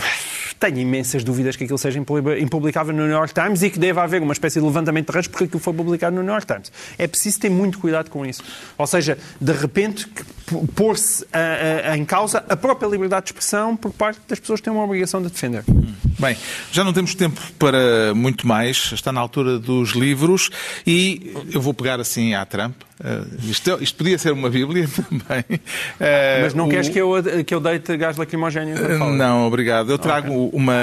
[0.60, 4.02] Tenho imensas dúvidas que aquilo seja impubli- impublicável no New York Times e que deva
[4.04, 6.72] haver uma espécie de levantamento de redes porque aquilo foi publicado no New York Times.
[6.98, 8.42] É preciso ter muito cuidado com isso.
[8.78, 10.08] Ou seja, de repente,
[10.76, 11.26] pôr-se
[11.96, 15.22] em causa a própria liberdade de expressão por parte das pessoas que têm uma obrigação
[15.22, 15.64] de defender.
[16.20, 16.38] Bem,
[16.72, 20.50] já não temos tempo para muito mais, está na altura dos livros
[20.86, 22.86] e eu vou pegar assim à trampa.
[23.04, 25.44] Uh, isto, isto, podia ser uma Bíblia também.
[25.50, 26.70] Uh, Mas não o...
[26.70, 27.12] queres que eu,
[27.46, 28.78] que eu deite gás lacrimogéneo?
[28.78, 29.92] Uh, não, obrigado.
[29.92, 30.60] Eu trago okay.
[30.60, 30.74] uma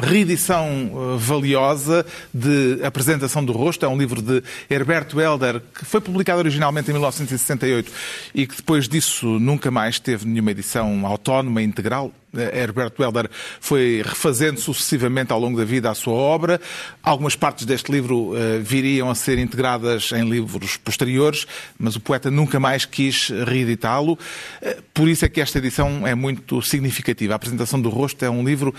[0.00, 3.84] reedição valiosa de Apresentação do Rosto.
[3.84, 7.90] É um livro de Herberto Helder que foi publicado originalmente em 1968
[8.34, 12.12] e que depois disso nunca mais teve nenhuma edição autónoma, integral.
[12.34, 13.28] Herbert Welder
[13.60, 16.60] foi refazendo sucessivamente ao longo da vida a sua obra.
[17.02, 21.46] Algumas partes deste livro uh, viriam a ser integradas em livros posteriores,
[21.78, 24.12] mas o poeta nunca mais quis reeditá-lo.
[24.12, 27.34] Uh, por isso é que esta edição é muito significativa.
[27.34, 28.74] A apresentação do rosto é um livro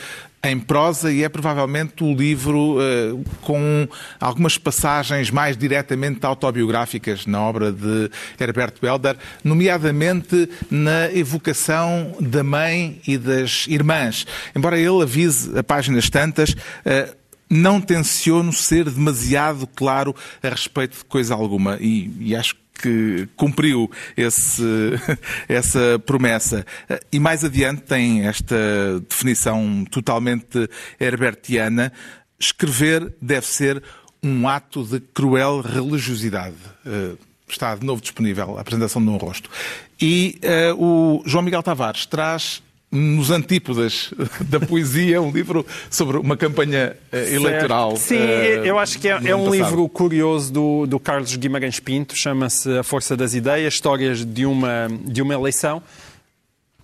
[0.45, 2.77] em prosa e é provavelmente o livro
[3.41, 3.87] com
[4.19, 12.99] algumas passagens mais diretamente autobiográficas na obra de Herbert Welder, nomeadamente na evocação da mãe
[13.07, 14.25] e das irmãs.
[14.55, 17.15] Embora ele avise a páginas tantas, uh,
[17.49, 23.89] não tenciono ser demasiado claro a respeito de coisa alguma e, e acho que cumpriu
[24.17, 24.63] esse,
[25.47, 26.65] essa promessa.
[27.11, 28.55] E mais adiante tem esta
[29.07, 30.69] definição totalmente
[30.99, 31.93] herbertiana:
[32.39, 33.81] escrever deve ser
[34.21, 36.55] um ato de cruel religiosidade.
[36.85, 37.13] Eh,
[37.47, 39.49] está de novo disponível a apresentação de um rosto.
[40.01, 40.39] E
[40.73, 42.63] uh, o João Miguel Tavares traz
[42.93, 44.13] nos antípodas
[44.47, 47.95] da poesia, um livro sobre uma campanha uh, eleitoral.
[47.97, 49.51] Sim, uh, eu acho que é, é um passado.
[49.51, 54.87] livro curioso do, do Carlos Guimarães Pinto, chama-se A Força das Ideias, histórias de uma,
[55.05, 55.81] de uma eleição.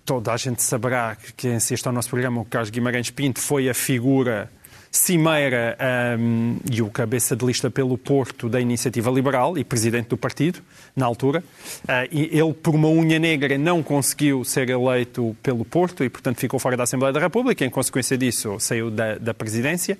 [0.04, 3.68] Toda a gente saberá que quem assiste ao nosso programa, o Carlos Guimarães Pinto, foi
[3.68, 4.50] a figura
[4.90, 5.76] cimeira
[6.18, 10.60] um, e o cabeça de lista pelo Porto da Iniciativa Liberal e presidente do partido,
[10.96, 11.44] na altura.
[11.84, 16.58] Uh, ele, por uma unha negra, não conseguiu ser eleito pelo Porto e, portanto, ficou
[16.58, 17.64] fora da Assembleia da República.
[17.64, 19.96] Em consequência disso, saiu da, da presidência.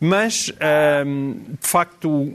[0.00, 0.52] Mas,
[1.04, 2.32] um, de facto,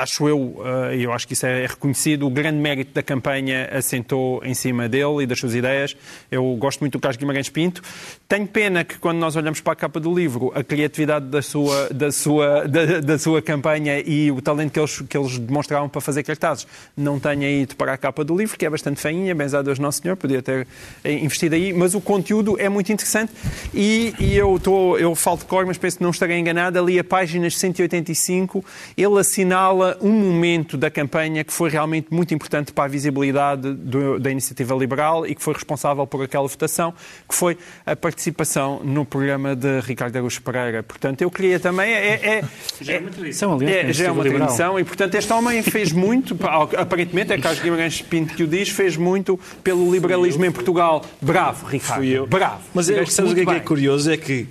[0.00, 3.68] acho eu, eh, e eu acho que isso é reconhecido, o grande mérito da campanha
[3.72, 5.96] assentou em cima dele e das suas ideias.
[6.30, 7.82] Eu gosto muito do Carlos Guimarães Pinto.
[8.28, 11.88] Tenho pena que quando nós olhamos para a capa do livro, a criatividade da sua,
[11.90, 16.00] da sua, da, da sua campanha e o talento que eles, que eles demonstravam para
[16.00, 19.64] fazer cartazes não tenha ido para a capa do livro, que é bastante feinha, benzado
[19.64, 20.66] Deus Nosso Senhor, podia ter
[21.04, 23.32] eh, investido aí, mas o conteúdo é muito interessante
[23.74, 26.98] e, e eu, estou, eu falo de cor, mas penso que não estarei enganado, ali
[26.98, 28.64] a páginas 185,
[28.96, 34.18] ele assinala um momento da campanha que foi realmente muito importante para a visibilidade do,
[34.18, 36.92] da iniciativa liberal e que foi responsável por aquela votação,
[37.28, 40.82] que foi a participação no programa de Ricardo Araújo Pereira.
[40.82, 41.92] Portanto, eu queria também...
[41.92, 42.44] É, é,
[42.80, 43.88] já é uma tradição, aliás.
[43.88, 44.46] É, já é uma liberal.
[44.46, 46.36] tradição e, portanto, este homem fez muito,
[46.76, 51.04] aparentemente, é Carlos Guimarães Pinto que o diz, fez muito pelo liberalismo em Portugal.
[51.20, 52.00] Bravo, Ricardo.
[52.00, 52.26] Fui eu.
[52.26, 52.62] Bravo.
[52.74, 54.10] Mas é, sabes o que é, que é curioso?
[54.10, 54.48] É que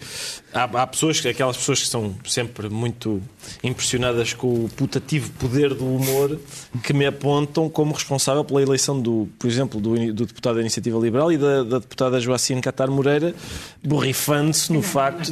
[0.53, 3.21] Há, há, pessoas, aquelas pessoas que são sempre muito
[3.63, 6.39] impressionadas com o putativo poder do humor
[6.83, 10.97] que me apontam como responsável pela eleição, do, por exemplo, do, do deputado da Iniciativa
[10.97, 13.35] Liberal e da, da deputada Joacine Catar Moreira,
[13.83, 15.31] borrifando-se no facto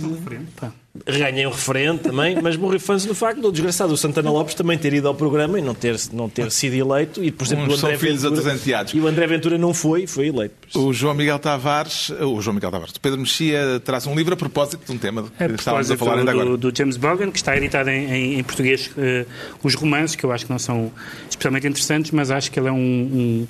[1.05, 4.93] ganhei um referente também, mas borrifando-se no facto do desgraçado o Santana Lopes também ter
[4.93, 7.23] ido ao programa e não ter, não ter sido eleito.
[7.23, 10.27] E, por exemplo, Uns o André filhos Ventura, E o André Ventura não foi, foi
[10.27, 10.55] eleito.
[10.75, 14.37] O João Miguel Tavares, o João Miguel Tavares, o Pedro Mexia traz um livro a
[14.37, 16.57] propósito de um tema que a estávamos a falar ainda do, agora.
[16.57, 19.25] Do James Bogan, que está editado em, em, em português, uh,
[19.63, 20.91] os romances, que eu acho que não são
[21.29, 23.47] especialmente interessantes, mas acho que ele é um, um,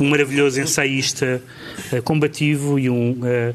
[0.00, 1.42] um maravilhoso ensaísta
[1.92, 3.12] uh, combativo e um.
[3.12, 3.54] Uh,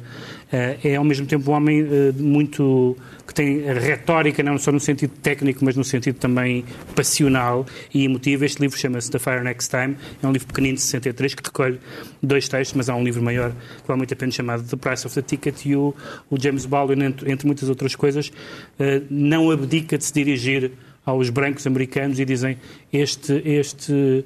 [0.84, 1.84] é ao mesmo tempo um homem
[2.16, 2.96] muito
[3.34, 6.64] que tem retórica não só no sentido técnico, mas no sentido também
[6.96, 8.46] passional e emotivo.
[8.46, 11.80] Este livro chama-se The Fire Next Time, é um livro pequenino de 63 que recolhe
[12.22, 15.08] dois textos, mas há um livro maior que vale muito a pena chamado The Price
[15.08, 15.96] of the Ticket e o,
[16.30, 20.72] o James Baldwin, entre, entre muitas outras coisas, uh, não abdica de se dirigir
[21.06, 22.58] aos brancos americanos e dizem
[22.92, 24.24] este, este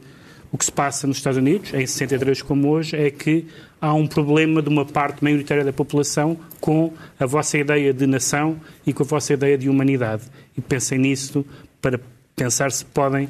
[0.52, 3.46] o que se passa nos Estados Unidos, em 63 como hoje, é que
[3.82, 8.60] há um problema de uma parte maioritária da população com a vossa ideia de nação
[8.86, 10.24] e com a vossa ideia de humanidade.
[10.58, 11.46] E pensem nisso
[11.82, 12.00] para
[12.36, 13.30] pensar se podem uh,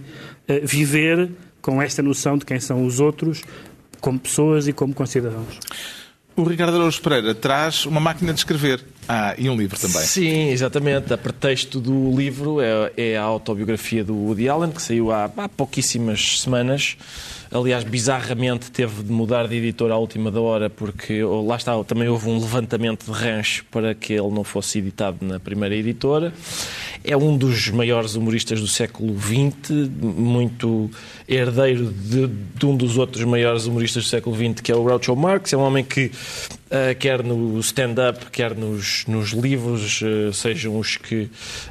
[0.63, 1.29] viver
[1.61, 3.43] com esta noção de quem são os outros,
[3.99, 5.59] como pessoas e como concidadãos.
[6.35, 8.85] O Ricardo Araújo Pereira traz uma máquina de escrever.
[9.07, 10.03] Ah, e um livro também.
[10.03, 11.11] Sim, exatamente.
[11.11, 15.49] A pretexto do livro é, é a autobiografia do Woody Allen, que saiu há, há
[15.49, 16.95] pouquíssimas semanas.
[17.51, 21.81] Aliás, bizarramente teve de mudar de editor à última da hora, porque oh, lá está,
[21.83, 26.33] também houve um levantamento de rancho para que ele não fosse editado na primeira editora.
[27.03, 30.89] É um dos maiores humoristas do século XX, muito
[31.27, 35.15] herdeiro de, de um dos outros maiores humoristas do século XX, que é o Groucho
[35.15, 35.53] Marx.
[35.53, 36.11] É um homem que
[36.67, 41.29] Uh, quer no stand-up, quer nos, nos livros, uh, sejam os que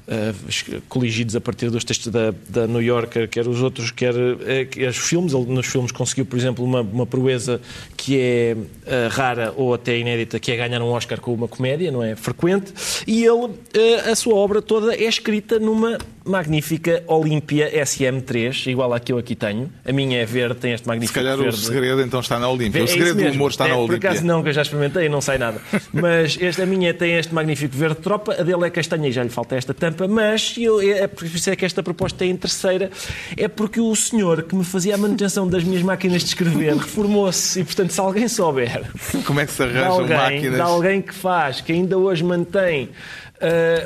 [0.09, 4.97] uh, coligidos a partir dos textos da, da New Yorker, quer os outros, quer os
[4.97, 5.35] filmes.
[5.35, 7.61] Ele nos filmes conseguiu, por exemplo, uma, uma proeza
[8.07, 8.57] que é
[9.11, 12.73] rara ou até inédita, que é ganhar um Oscar com uma comédia, não é frequente.
[13.05, 13.53] E ele,
[14.09, 19.35] a sua obra toda é escrita numa magnífica Olímpia SM3, igual à que eu aqui
[19.35, 19.71] tenho.
[19.85, 21.55] A minha é verde, tem este magnífico Se calhar verde.
[21.55, 22.81] o segredo então está na Olímpia.
[22.81, 23.99] É o segredo do humor está é, na Olímpia.
[23.99, 25.61] Por acaso não, que eu já experimentei e não sai nada.
[25.93, 29.23] Mas esta, a minha tem este magnífico verde tropa, a dele é castanha e já
[29.25, 32.29] lhe falta esta tampa, mas eu, é, é por isso é que esta proposta é
[32.29, 32.91] em terceira,
[33.37, 37.61] é porque o senhor que me fazia a manutenção das minhas máquinas de escrever reformou-se
[37.61, 38.83] e, portanto, se alguém souber
[39.27, 40.55] Como é que se de arranjam alguém, máquinas?
[40.55, 42.91] de alguém que faz, que ainda hoje mantém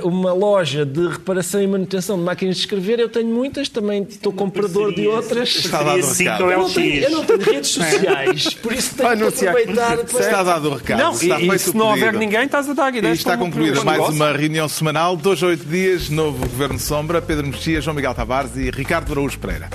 [0.02, 4.02] uh, uma loja de reparação e manutenção de máquinas de escrever, eu tenho muitas, também
[4.08, 5.48] estou comprador de outras.
[5.56, 6.50] Está dado o recado.
[6.50, 9.54] Eu não, tenho, eu não tenho redes sociais, por isso tenho que Anunciar.
[9.56, 10.42] aproveitar Está para...
[10.42, 10.98] dado o recado.
[10.98, 13.40] Não, está e, e se não houver ninguém, estás a dar E ideias está para
[13.46, 14.14] um- concluída mais negócio.
[14.16, 18.56] uma reunião semanal, dois a oito dias, novo Governo Sombra, Pedro Mexia, João Miguel Tavares
[18.56, 19.68] e Ricardo Araújo Pereira.